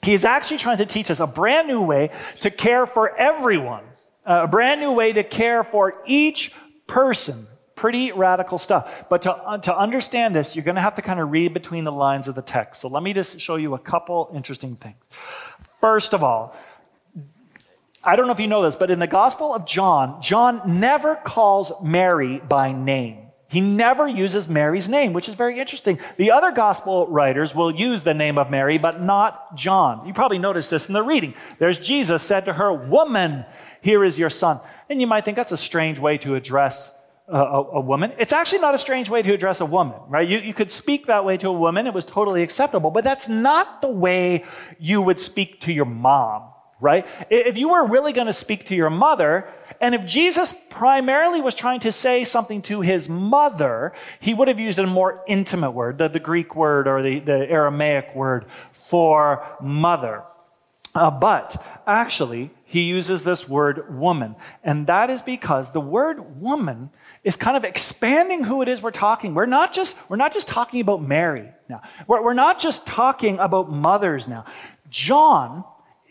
He's 0.01 0.23
actually 0.23 0.57
trying 0.57 0.77
to 0.77 0.85
teach 0.85 1.11
us 1.11 1.19
a 1.19 1.27
brand 1.27 1.67
new 1.67 1.81
way 1.81 2.11
to 2.41 2.49
care 2.49 2.85
for 2.85 3.15
everyone, 3.17 3.83
a 4.25 4.47
brand 4.47 4.79
new 4.79 4.91
way 4.91 5.11
to 5.13 5.23
care 5.23 5.63
for 5.63 6.01
each 6.05 6.53
person. 6.87 7.47
Pretty 7.75 8.11
radical 8.11 8.57
stuff. 8.57 8.91
But 9.09 9.21
to, 9.21 9.33
uh, 9.33 9.57
to 9.59 9.77
understand 9.77 10.35
this, 10.35 10.55
you're 10.55 10.65
going 10.65 10.75
to 10.75 10.81
have 10.81 10.95
to 10.95 11.01
kind 11.01 11.19
of 11.19 11.31
read 11.31 11.53
between 11.53 11.85
the 11.85 11.91
lines 11.91 12.27
of 12.27 12.35
the 12.35 12.41
text. 12.41 12.81
So 12.81 12.89
let 12.89 13.03
me 13.03 13.13
just 13.13 13.39
show 13.39 13.55
you 13.55 13.73
a 13.73 13.79
couple 13.79 14.29
interesting 14.33 14.75
things. 14.75 14.97
First 15.79 16.13
of 16.13 16.21
all, 16.21 16.55
I 18.03 18.15
don't 18.15 18.27
know 18.27 18.33
if 18.33 18.39
you 18.39 18.47
know 18.47 18.63
this, 18.63 18.75
but 18.75 18.91
in 18.91 18.99
the 18.99 19.07
Gospel 19.07 19.53
of 19.53 19.65
John, 19.65 20.21
John 20.21 20.79
never 20.79 21.15
calls 21.15 21.71
Mary 21.81 22.39
by 22.39 22.71
name. 22.71 23.28
He 23.49 23.61
never 23.61 24.07
uses 24.07 24.47
Mary's 24.47 24.87
name, 24.87 25.11
which 25.11 25.27
is 25.27 25.33
very 25.33 25.59
interesting. 25.59 25.97
The 26.17 26.31
other 26.31 26.51
gospel 26.51 27.07
writers 27.07 27.55
will 27.55 27.73
use 27.73 28.03
the 28.03 28.13
name 28.13 28.37
of 28.37 28.51
Mary, 28.51 28.77
but 28.77 29.01
not 29.01 29.55
John. 29.55 30.05
You 30.05 30.13
probably 30.13 30.37
noticed 30.37 30.69
this 30.69 30.87
in 30.87 30.93
the 30.93 31.01
reading. 31.01 31.33
There's 31.57 31.79
Jesus 31.79 32.21
said 32.21 32.45
to 32.45 32.53
her, 32.53 32.71
Woman, 32.71 33.45
here 33.81 34.05
is 34.05 34.19
your 34.19 34.29
son. 34.29 34.59
And 34.87 35.01
you 35.01 35.07
might 35.07 35.25
think 35.25 35.35
that's 35.35 35.51
a 35.51 35.57
strange 35.57 35.97
way 35.97 36.19
to 36.19 36.35
address 36.35 36.95
a, 37.27 37.37
a, 37.37 37.63
a, 37.77 37.81
woman. 37.81 38.13
It's 38.19 38.33
actually 38.33 38.59
not 38.59 38.75
a 38.75 38.77
strange 38.77 39.09
way 39.09 39.23
to 39.23 39.33
address 39.33 39.61
a 39.61 39.65
woman, 39.65 39.99
right? 40.07 40.27
You, 40.27 40.37
you 40.37 40.53
could 40.53 40.69
speak 40.69 41.07
that 41.07 41.25
way 41.25 41.35
to 41.37 41.49
a 41.49 41.53
woman. 41.53 41.87
It 41.87 41.93
was 41.93 42.05
totally 42.05 42.43
acceptable, 42.43 42.91
but 42.91 43.03
that's 43.03 43.27
not 43.27 43.81
the 43.81 43.89
way 43.89 44.45
you 44.77 45.01
would 45.01 45.19
speak 45.19 45.59
to 45.61 45.73
your 45.73 45.85
mom 45.85 46.51
right? 46.79 47.05
If 47.29 47.57
you 47.57 47.69
were 47.69 47.87
really 47.87 48.13
going 48.13 48.27
to 48.27 48.33
speak 48.33 48.67
to 48.67 48.75
your 48.75 48.89
mother, 48.89 49.49
and 49.81 49.93
if 49.93 50.05
Jesus 50.05 50.53
primarily 50.69 51.41
was 51.41 51.55
trying 51.55 51.81
to 51.81 51.91
say 51.91 52.23
something 52.23 52.61
to 52.63 52.81
his 52.81 53.09
mother, 53.09 53.93
he 54.19 54.33
would 54.33 54.47
have 54.47 54.59
used 54.59 54.79
a 54.79 54.87
more 54.87 55.23
intimate 55.27 55.71
word, 55.71 55.97
the, 55.97 56.07
the 56.07 56.19
Greek 56.19 56.55
word 56.55 56.87
or 56.87 57.01
the, 57.01 57.19
the 57.19 57.49
Aramaic 57.49 58.15
word 58.15 58.45
for 58.71 59.45
mother. 59.61 60.23
Uh, 60.95 61.11
but 61.11 61.63
actually, 61.85 62.49
he 62.65 62.81
uses 62.81 63.23
this 63.23 63.47
word 63.47 63.93
woman. 63.95 64.35
And 64.63 64.87
that 64.87 65.09
is 65.09 65.21
because 65.21 65.71
the 65.71 65.81
word 65.81 66.41
woman 66.41 66.89
is 67.23 67.35
kind 67.35 67.55
of 67.55 67.63
expanding 67.63 68.43
who 68.43 68.61
it 68.61 68.69
is 68.69 68.81
we're 68.81 68.91
talking. 68.91 69.33
We're 69.35 69.45
not 69.45 69.73
just, 69.73 69.97
we're 70.09 70.17
not 70.17 70.33
just 70.33 70.47
talking 70.47 70.81
about 70.81 71.01
Mary 71.01 71.49
now. 71.67 71.81
We're, 72.07 72.23
we're 72.23 72.33
not 72.33 72.59
just 72.59 72.87
talking 72.87 73.37
about 73.37 73.71
mothers 73.71 74.27
now. 74.27 74.45
John 74.89 75.63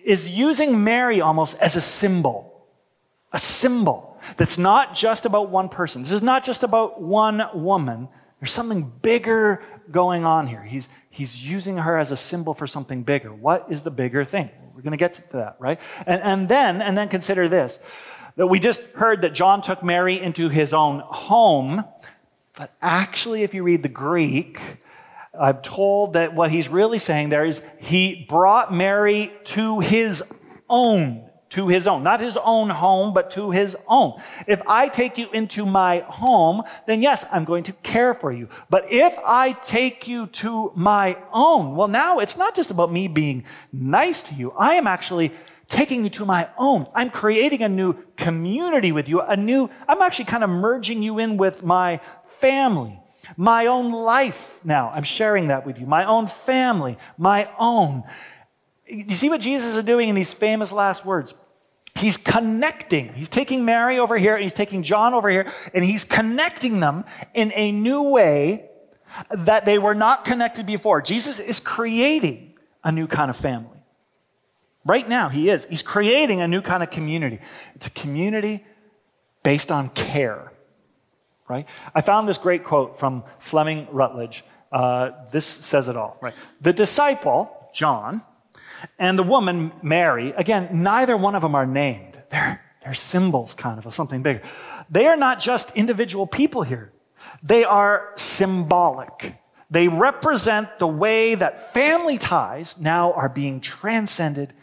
is 0.09 0.31
using 0.31 0.83
Mary 0.83 1.21
almost 1.21 1.61
as 1.61 1.77
a 1.77 1.83
symbol, 1.83 2.65
a 3.31 3.39
symbol 3.39 4.19
that's 4.39 4.57
not 4.57 4.95
just 4.95 5.27
about 5.27 5.51
one 5.51 5.69
person. 5.69 6.03
This 6.03 6.13
is 6.13 6.23
not 6.23 6.43
just 6.43 6.63
about 6.63 7.03
one 7.03 7.43
woman. 7.53 8.09
There's 8.41 8.51
something 8.51 8.91
bigger 9.03 9.63
going 9.91 10.25
on 10.25 10.47
here. 10.47 10.63
He's, 10.63 10.89
he's 11.11 11.45
using 11.45 11.77
her 11.77 11.99
as 11.99 12.11
a 12.11 12.17
symbol 12.17 12.55
for 12.55 12.67
something 12.67 13.03
bigger. 13.03 13.31
What 13.35 13.67
is 13.69 13.83
the 13.83 13.91
bigger 13.91 14.25
thing? 14.25 14.49
We're 14.75 14.81
going 14.81 14.93
to 14.93 14.97
get 14.97 15.13
to 15.13 15.33
that, 15.33 15.57
right? 15.59 15.79
And, 16.07 16.23
and 16.23 16.49
then, 16.49 16.81
and 16.81 16.97
then 16.97 17.11
consider 17.11 17.47
this. 17.47 17.79
That 18.37 18.47
we 18.47 18.61
just 18.61 18.81
heard 18.93 19.21
that 19.21 19.35
John 19.35 19.61
took 19.61 19.83
Mary 19.83 20.19
into 20.19 20.49
his 20.49 20.73
own 20.73 21.01
home, 21.01 21.85
but 22.57 22.73
actually, 22.81 23.43
if 23.43 23.53
you 23.53 23.63
read 23.63 23.83
the 23.83 23.91
Greek, 23.91 24.59
I'm 25.39 25.59
told 25.59 26.15
that 26.15 26.35
what 26.35 26.51
he's 26.51 26.69
really 26.69 26.99
saying 26.99 27.29
there 27.29 27.45
is 27.45 27.63
he 27.79 28.27
brought 28.29 28.73
Mary 28.73 29.33
to 29.45 29.81
his 29.81 30.23
own, 30.69 31.31
to 31.51 31.69
his 31.69 31.87
own, 31.87 32.03
not 32.03 32.21
his 32.21 32.37
own 32.37 32.71
home, 32.71 33.15
but 33.15 33.31
to 33.33 33.51
his 33.51 33.77
own. 33.87 34.21
If 34.47 34.61
I 34.67 34.89
take 34.89 35.17
you 35.17 35.29
into 35.33 35.65
my 35.65 36.01
home, 36.01 36.63
then 36.87 37.03
yes, 37.03 37.25
I'm 37.33 37.45
going 37.45 37.65
to 37.65 37.73
care 37.73 38.15
for 38.15 38.33
you. 38.33 38.49
But 38.69 38.91
if 38.91 39.17
I 39.25 39.53
take 39.53 40.09
you 40.09 40.27
to 40.27 40.73
my 40.75 41.17
own, 41.33 41.77
well, 41.77 41.89
now 41.89 42.19
it's 42.19 42.37
not 42.37 42.57
just 42.57 42.71
about 42.71 42.93
me 42.93 43.09
being 43.09 43.45
nice 43.73 44.23
to 44.23 44.35
you. 44.35 44.53
I 44.53 44.75
am 44.75 44.87
actually 44.87 45.33
taking 45.69 46.03
you 46.03 46.11
to 46.11 46.25
my 46.25 46.49
own. 46.59 46.87
I'm 46.95 47.11
creating 47.11 47.63
a 47.63 47.69
new 47.69 47.95
community 48.17 48.91
with 48.91 49.09
you, 49.09 49.21
a 49.21 49.37
new, 49.37 49.71
I'm 49.87 50.03
actually 50.03 50.25
kind 50.25 50.43
of 50.43 50.51
merging 50.51 51.03
you 51.03 51.19
in 51.19 51.37
with 51.37 51.63
my 51.63 52.01
family 52.41 53.01
my 53.37 53.67
own 53.67 53.93
life 53.93 54.61
now. 54.65 54.91
I'm 54.91 55.03
sharing 55.03 55.49
that 55.49 55.67
with 55.67 55.79
you. 55.79 55.87
My 55.87 56.05
own 56.05 56.27
family, 56.27 56.99
my 57.17 57.49
own. 57.59 58.05
You 58.87 59.15
see 59.15 59.29
what 59.29 59.41
Jesus 59.41 59.75
is 59.75 59.85
doing 59.85 60.09
in 60.09 60.15
these 60.15 60.33
famous 60.33 60.73
last 60.73 61.05
words? 61.05 61.35
He's 61.95 62.17
connecting. 62.17 63.13
He's 63.13 63.29
taking 63.29 63.65
Mary 63.65 63.99
over 63.99 64.17
here, 64.17 64.35
and 64.35 64.43
he's 64.43 64.53
taking 64.53 64.83
John 64.83 65.15
over 65.15 65.29
here, 65.29 65.51
and 65.75 65.85
he's 65.85 66.05
connecting 66.05 66.81
them 66.81 67.05
in 67.35 67.53
a 67.55 67.73
new 67.73 68.03
way 68.03 68.71
that 69.31 69.65
they 69.65 69.79
were 69.79 69.95
not 69.95 70.25
connected 70.25 70.65
before. 70.67 71.03
Jesus 71.03 71.41
is 71.41 71.61
creating 71.61 72.55
a 72.85 72.93
new 72.93 73.07
kind 73.07 73.31
of 73.31 73.37
family. 73.37 73.79
Right 74.85 75.09
now, 75.09 75.29
he 75.29 75.51
is. 75.51 75.67
He's 75.67 75.83
creating 75.83 76.41
a 76.41 76.49
new 76.49 76.63
kind 76.63 76.83
of 76.83 76.91
community. 76.91 77.41
It's 77.75 77.89
a 77.89 77.91
community 77.91 78.65
based 79.43 79.73
on 79.73 79.91
care 79.91 80.53
right? 81.49 81.67
I 81.95 82.01
found 82.01 82.29
this 82.29 82.39
great 82.39 82.65
quote 82.65 82.99
from 82.99 83.25
Fleming 83.39 83.89
Rutledge. 83.91 84.45
Uh, 84.71 85.11
this 85.31 85.47
says 85.47 85.89
it 85.89 85.97
all, 85.97 86.17
right? 86.21 86.35
The 86.61 86.73
disciple, 86.73 87.51
John, 87.73 88.23
and 88.99 89.19
the 89.19 89.23
woman, 89.23 89.73
Mary, 89.83 90.33
again, 90.33 90.69
neither 90.83 91.17
one 91.17 91.35
of 91.35 91.43
them 91.43 91.55
are 91.55 91.67
named. 91.67 92.21
They're, 92.31 92.63
they're 92.83 92.95
symbols, 92.95 93.55
kind 93.55 93.79
of, 93.79 93.87
of 93.87 93.95
something 93.95 94.23
bigger. 94.23 94.43
They 94.91 95.07
are 95.07 95.17
not 95.17 95.41
just 95.41 95.77
individual 95.77 96.27
people 96.27 96.63
here, 96.63 96.93
they 97.43 97.65
are 97.65 98.13
symbolic. 98.17 99.35
They 99.71 99.89
represent 99.89 100.79
the 100.79 100.87
way 100.87 101.35
that 101.35 101.75
family 101.75 102.17
ties 102.17 102.79
now 102.79 103.13
are 103.13 103.29
being 103.29 103.61
transcended 103.61 104.55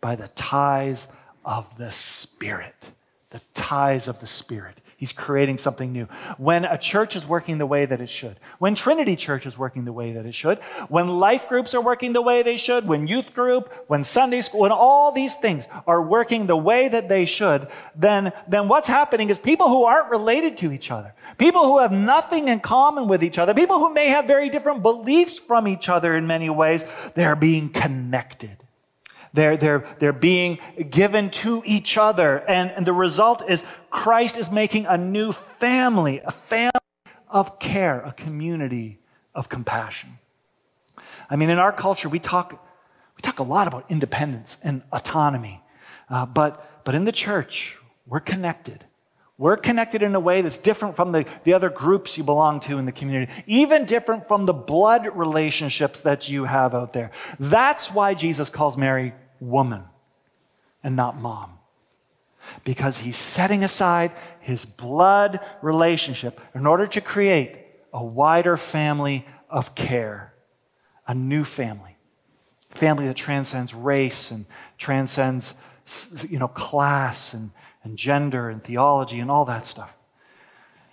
by 0.00 0.14
the 0.14 0.28
ties 0.28 1.08
of 1.44 1.76
the 1.78 1.90
Spirit. 1.90 2.92
The 3.30 3.40
ties 3.54 4.06
of 4.06 4.20
the 4.20 4.26
Spirit. 4.28 4.80
He's 5.02 5.12
creating 5.12 5.58
something 5.58 5.90
new. 5.90 6.06
When 6.38 6.64
a 6.64 6.78
church 6.78 7.16
is 7.16 7.26
working 7.26 7.58
the 7.58 7.66
way 7.66 7.86
that 7.86 8.00
it 8.00 8.08
should, 8.08 8.36
when 8.60 8.76
Trinity 8.76 9.16
Church 9.16 9.46
is 9.46 9.58
working 9.58 9.84
the 9.84 9.92
way 9.92 10.12
that 10.12 10.26
it 10.26 10.32
should, 10.32 10.60
when 10.88 11.08
life 11.08 11.48
groups 11.48 11.74
are 11.74 11.80
working 11.80 12.12
the 12.12 12.22
way 12.22 12.44
they 12.44 12.56
should, 12.56 12.86
when 12.86 13.08
youth 13.08 13.34
group, 13.34 13.74
when 13.88 14.04
Sunday 14.04 14.42
school, 14.42 14.60
when 14.60 14.70
all 14.70 15.10
these 15.10 15.34
things 15.34 15.66
are 15.88 16.00
working 16.00 16.46
the 16.46 16.56
way 16.56 16.86
that 16.86 17.08
they 17.08 17.24
should, 17.24 17.66
then, 17.96 18.32
then 18.46 18.68
what's 18.68 18.86
happening 18.86 19.28
is 19.28 19.40
people 19.40 19.68
who 19.68 19.82
aren't 19.82 20.08
related 20.08 20.56
to 20.58 20.70
each 20.70 20.92
other, 20.92 21.12
people 21.36 21.64
who 21.64 21.80
have 21.80 21.90
nothing 21.90 22.46
in 22.46 22.60
common 22.60 23.08
with 23.08 23.24
each 23.24 23.38
other, 23.38 23.54
people 23.54 23.80
who 23.80 23.92
may 23.92 24.06
have 24.06 24.28
very 24.28 24.50
different 24.50 24.84
beliefs 24.84 25.36
from 25.36 25.66
each 25.66 25.88
other 25.88 26.14
in 26.14 26.28
many 26.28 26.48
ways, 26.48 26.84
they're 27.14 27.34
being 27.34 27.70
connected. 27.70 28.56
They're, 29.34 29.56
they're, 29.56 29.86
they're 29.98 30.12
being 30.12 30.58
given 30.90 31.30
to 31.30 31.62
each 31.64 31.96
other. 31.96 32.38
And, 32.48 32.70
and 32.70 32.86
the 32.86 32.92
result 32.92 33.42
is 33.48 33.64
Christ 33.90 34.36
is 34.36 34.50
making 34.50 34.86
a 34.86 34.98
new 34.98 35.32
family, 35.32 36.20
a 36.24 36.30
family 36.30 36.72
of 37.28 37.58
care, 37.58 38.00
a 38.00 38.12
community 38.12 38.98
of 39.34 39.48
compassion. 39.48 40.18
I 41.30 41.36
mean, 41.36 41.48
in 41.48 41.58
our 41.58 41.72
culture, 41.72 42.08
we 42.08 42.18
talk, 42.18 42.52
we 42.52 43.22
talk 43.22 43.38
a 43.38 43.42
lot 43.42 43.66
about 43.66 43.86
independence 43.88 44.58
and 44.62 44.82
autonomy, 44.92 45.62
uh, 46.10 46.26
but, 46.26 46.84
but 46.84 46.94
in 46.94 47.04
the 47.04 47.12
church, 47.12 47.78
we're 48.06 48.20
connected. 48.20 48.84
We're 49.38 49.56
connected 49.56 50.02
in 50.02 50.14
a 50.14 50.20
way 50.20 50.42
that's 50.42 50.58
different 50.58 50.94
from 50.94 51.10
the, 51.12 51.24
the 51.44 51.54
other 51.54 51.70
groups 51.70 52.18
you 52.18 52.22
belong 52.22 52.60
to 52.60 52.76
in 52.76 52.84
the 52.84 52.92
community, 52.92 53.32
even 53.46 53.86
different 53.86 54.28
from 54.28 54.44
the 54.44 54.52
blood 54.52 55.08
relationships 55.16 56.00
that 56.00 56.28
you 56.28 56.44
have 56.44 56.74
out 56.74 56.92
there. 56.92 57.10
That's 57.40 57.90
why 57.90 58.12
Jesus 58.12 58.50
calls 58.50 58.76
Mary 58.76 59.14
woman 59.42 59.82
and 60.82 60.96
not 60.96 61.20
mom. 61.20 61.58
Because 62.64 62.98
he's 62.98 63.16
setting 63.16 63.62
aside 63.62 64.12
his 64.40 64.64
blood 64.64 65.40
relationship 65.60 66.40
in 66.54 66.66
order 66.66 66.86
to 66.88 67.00
create 67.00 67.56
a 67.92 68.02
wider 68.02 68.56
family 68.56 69.26
of 69.48 69.74
care, 69.74 70.32
a 71.06 71.14
new 71.14 71.44
family, 71.44 71.96
family 72.70 73.06
that 73.06 73.16
transcends 73.16 73.74
race 73.74 74.30
and 74.30 74.46
transcends 74.78 75.54
you 76.28 76.38
know, 76.38 76.48
class 76.48 77.34
and, 77.34 77.50
and 77.84 77.96
gender 77.96 78.48
and 78.48 78.62
theology 78.62 79.20
and 79.20 79.30
all 79.30 79.44
that 79.44 79.66
stuff. 79.66 79.96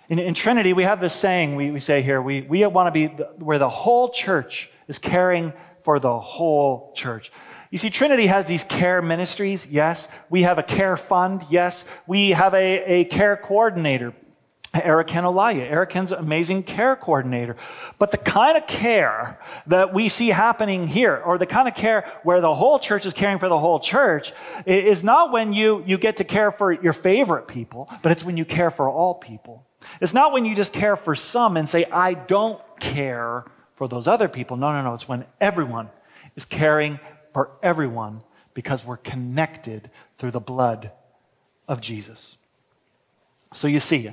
In, 0.08 0.18
in 0.18 0.34
Trinity, 0.34 0.72
we 0.72 0.84
have 0.84 1.00
this 1.00 1.14
saying 1.14 1.56
we, 1.56 1.70
we 1.70 1.80
say 1.80 2.02
here 2.02 2.20
we, 2.20 2.42
we 2.42 2.66
want 2.66 2.88
to 2.88 2.90
be 2.90 3.06
the, 3.06 3.24
where 3.38 3.58
the 3.58 3.68
whole 3.68 4.10
church 4.10 4.70
is 4.88 4.98
caring 4.98 5.52
for 5.82 5.98
the 5.98 6.18
whole 6.18 6.92
church. 6.94 7.30
You 7.70 7.78
see, 7.78 7.90
Trinity 7.90 8.26
has 8.26 8.46
these 8.46 8.64
care 8.64 9.00
ministries, 9.00 9.68
yes. 9.68 10.08
We 10.28 10.42
have 10.42 10.58
a 10.58 10.62
care 10.62 10.96
fund, 10.96 11.44
yes. 11.48 11.84
We 12.06 12.30
have 12.30 12.52
a, 12.52 12.92
a 12.92 13.04
care 13.04 13.36
coordinator, 13.36 14.12
Eric 14.74 15.06
Kenolaya. 15.06 15.70
Eric 15.70 15.90
Ken's 15.90 16.10
amazing 16.10 16.64
care 16.64 16.96
coordinator. 16.96 17.56
But 18.00 18.10
the 18.10 18.16
kind 18.18 18.56
of 18.56 18.66
care 18.66 19.38
that 19.68 19.94
we 19.94 20.08
see 20.08 20.28
happening 20.28 20.88
here, 20.88 21.16
or 21.16 21.38
the 21.38 21.46
kind 21.46 21.68
of 21.68 21.76
care 21.76 22.10
where 22.24 22.40
the 22.40 22.52
whole 22.52 22.80
church 22.80 23.06
is 23.06 23.14
caring 23.14 23.38
for 23.38 23.48
the 23.48 23.58
whole 23.58 23.78
church, 23.78 24.32
is 24.66 25.04
not 25.04 25.30
when 25.30 25.52
you, 25.52 25.84
you 25.86 25.96
get 25.96 26.16
to 26.16 26.24
care 26.24 26.50
for 26.50 26.72
your 26.72 26.92
favorite 26.92 27.46
people, 27.46 27.88
but 28.02 28.10
it's 28.10 28.24
when 28.24 28.36
you 28.36 28.44
care 28.44 28.72
for 28.72 28.88
all 28.88 29.14
people. 29.14 29.64
It's 30.00 30.12
not 30.12 30.32
when 30.32 30.44
you 30.44 30.56
just 30.56 30.72
care 30.72 30.96
for 30.96 31.14
some 31.14 31.56
and 31.56 31.68
say, 31.68 31.84
I 31.84 32.14
don't 32.14 32.60
care 32.80 33.44
for 33.76 33.86
those 33.86 34.08
other 34.08 34.28
people. 34.28 34.56
No, 34.56 34.72
no, 34.72 34.82
no. 34.82 34.94
It's 34.94 35.08
when 35.08 35.24
everyone 35.40 35.88
is 36.34 36.44
caring 36.44 36.98
for 37.32 37.50
everyone 37.62 38.22
because 38.54 38.84
we're 38.84 38.96
connected 38.96 39.90
through 40.18 40.32
the 40.32 40.40
blood 40.40 40.92
of 41.68 41.80
Jesus. 41.80 42.36
So 43.52 43.68
you 43.68 43.80
see, 43.80 44.12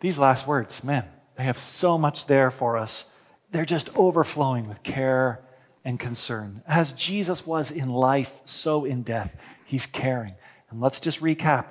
these 0.00 0.18
last 0.18 0.46
words, 0.46 0.84
man, 0.84 1.04
they 1.36 1.44
have 1.44 1.58
so 1.58 1.98
much 1.98 2.26
there 2.26 2.50
for 2.50 2.76
us. 2.76 3.10
They're 3.50 3.64
just 3.64 3.96
overflowing 3.96 4.68
with 4.68 4.82
care 4.82 5.40
and 5.84 5.98
concern. 5.98 6.62
As 6.66 6.92
Jesus 6.92 7.46
was 7.46 7.70
in 7.70 7.88
life, 7.88 8.40
so 8.44 8.84
in 8.84 9.02
death, 9.02 9.36
he's 9.64 9.86
caring. 9.86 10.34
And 10.70 10.80
let's 10.80 11.00
just 11.00 11.20
recap. 11.20 11.66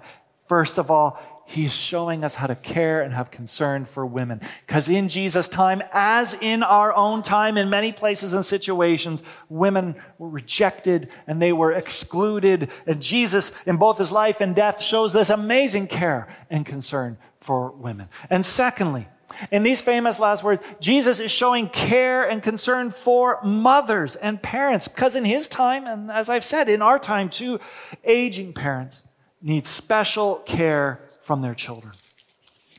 First 0.47 0.78
of 0.78 0.91
all, 0.91 1.19
He's 1.53 1.75
showing 1.75 2.23
us 2.23 2.33
how 2.33 2.47
to 2.47 2.55
care 2.55 3.03
and 3.03 3.13
have 3.13 3.29
concern 3.29 3.85
for 3.85 4.07
women. 4.07 4.41
Because 4.65 4.89
in 4.89 5.07
Jesus' 5.07 5.47
time, 5.47 5.83
as 5.91 6.33
in 6.33 6.63
our 6.63 6.91
own 6.95 7.21
time, 7.21 7.57
in 7.59 7.69
many 7.69 7.91
places 7.91 8.33
and 8.33 8.43
situations, 8.43 9.21
women 9.49 9.95
were 10.17 10.29
rejected 10.29 11.09
and 11.27 11.39
they 11.39 11.53
were 11.53 11.71
excluded. 11.71 12.71
And 12.87 12.99
Jesus, 12.99 13.51
in 13.67 13.77
both 13.77 13.99
his 13.99 14.11
life 14.11 14.41
and 14.41 14.55
death, 14.55 14.81
shows 14.81 15.13
this 15.13 15.29
amazing 15.29 15.85
care 15.85 16.27
and 16.49 16.65
concern 16.65 17.19
for 17.39 17.69
women. 17.69 18.09
And 18.31 18.43
secondly, 18.43 19.07
in 19.51 19.61
these 19.61 19.79
famous 19.79 20.17
last 20.17 20.43
words, 20.43 20.63
Jesus 20.79 21.19
is 21.19 21.31
showing 21.31 21.69
care 21.69 22.27
and 22.27 22.41
concern 22.41 22.89
for 22.89 23.39
mothers 23.43 24.15
and 24.15 24.41
parents. 24.41 24.87
Because 24.87 25.15
in 25.15 25.23
his 25.23 25.47
time, 25.47 25.85
and 25.85 26.09
as 26.09 26.29
I've 26.29 26.45
said, 26.45 26.67
in 26.67 26.81
our 26.81 26.97
time 26.97 27.29
too, 27.29 27.59
aging 28.03 28.53
parents 28.53 29.03
need 29.39 29.67
special 29.67 30.37
care 30.37 30.99
from 31.23 31.41
their 31.41 31.55
children. 31.55 31.93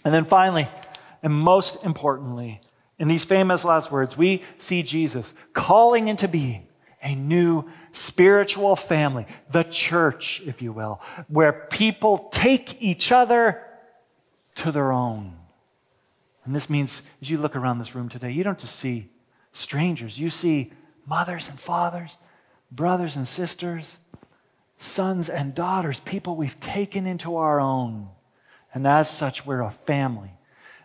And 0.05 0.15
then 0.15 0.25
finally, 0.25 0.69
and 1.23 1.33
most 1.33 1.85
importantly, 1.85 2.61
in 2.99 3.09
these 3.09 3.25
famous 3.25 3.65
last 3.65 3.91
words, 3.91 4.17
we 4.17 4.43
see 4.59 4.83
Jesus 4.83 5.35
calling 5.53 6.09
into 6.09 6.29
being 6.29 6.67
a 7.03 7.15
new 7.15 7.65
spiritual 7.93 8.77
family, 8.77 9.27
the 9.51 9.63
church, 9.63 10.43
if 10.47 10.63
you 10.63 10.73
will, 10.73 11.01
where 11.29 11.53
people 11.53 12.29
take 12.31 12.81
each 12.81 13.11
other 13.13 13.63
to 14.57 14.71
their 14.71 14.93
own. 14.93 15.37
And 16.45 16.55
this 16.55 16.69
means, 16.69 17.03
as 17.23 17.31
you 17.31 17.39
look 17.39 17.57
around 17.57 17.79
this 17.79 17.95
room 17.95 18.09
today, 18.09 18.31
you 18.31 18.45
don't 18.45 18.59
just 18.59 18.77
see 18.77 19.09
strangers, 19.53 20.19
you 20.19 20.31
see 20.31 20.73
mothers 21.07 21.49
and 21.49 21.59
fathers, 21.59 22.19
brothers 22.71 23.17
and 23.17 23.27
sisters, 23.27 23.99
sons 24.77 25.29
and 25.29 25.55
daughters, 25.55 26.01
people 26.01 26.37
we've 26.37 26.59
taken 26.61 27.07
into 27.07 27.37
our 27.37 27.61
own. 27.61 28.09
And 28.75 28.87
as 28.87 29.09
such, 29.09 29.47
we're 29.47 29.63
a 29.63 29.71
family, 29.71 30.33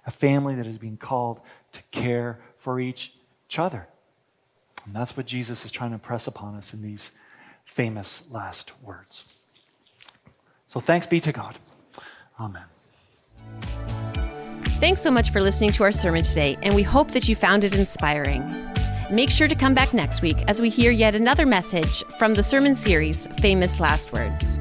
a 0.06 0.12
family 0.12 0.56
that 0.56 0.68
is 0.68 0.78
being 0.78 0.98
called 0.98 1.42
to 1.72 1.82
care 1.92 2.40
for 2.56 2.80
each 2.80 3.14
other. 3.58 3.88
And 4.86 4.96
that's 4.96 5.18
what 5.18 5.26
Jesus 5.26 5.66
is 5.66 5.72
trying 5.72 5.92
to 5.92 5.98
press 5.98 6.28
upon 6.28 6.56
us 6.56 6.74
in 6.74 6.82
these 6.82 7.12
famous 7.66 8.32
last 8.32 8.72
words. 8.82 9.36
So 10.68 10.80
thanks 10.80 11.08
be 11.08 11.20
to 11.22 11.32
God. 11.32 11.58
Amen. 12.40 12.64
Thanks 14.80 15.02
so 15.02 15.12
much 15.12 15.32
for 15.32 15.42
listening 15.42 15.72
to 15.72 15.84
our 15.84 15.92
sermon 15.92 16.24
today, 16.24 16.58
and 16.62 16.74
we 16.74 16.84
hope 16.84 17.12
that 17.12 17.28
you 17.28 17.36
found 17.36 17.64
it 17.64 17.76
inspiring. 17.76 18.48
Make 19.12 19.30
sure 19.30 19.48
to 19.48 19.56
come 19.56 19.74
back 19.74 19.94
next 19.94 20.22
week 20.22 20.38
as 20.48 20.62
we 20.62 20.70
hear 20.70 20.92
yet 20.92 21.16
another 21.16 21.46
message 21.46 22.04
from 22.18 22.36
the 22.36 22.44
sermon 22.44 22.76
series, 22.76 23.28
Famous 23.42 23.80
Last 23.80 24.14
Words. 24.14 24.60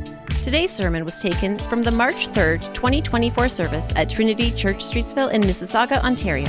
Today's 0.48 0.72
sermon 0.72 1.04
was 1.04 1.20
taken 1.20 1.58
from 1.58 1.82
the 1.82 1.90
March 1.90 2.28
3rd, 2.28 2.72
2024 2.72 3.50
service 3.50 3.92
at 3.96 4.08
Trinity 4.08 4.50
Church, 4.50 4.78
Streetsville 4.78 5.30
in 5.30 5.42
Mississauga, 5.42 6.02
Ontario. 6.02 6.48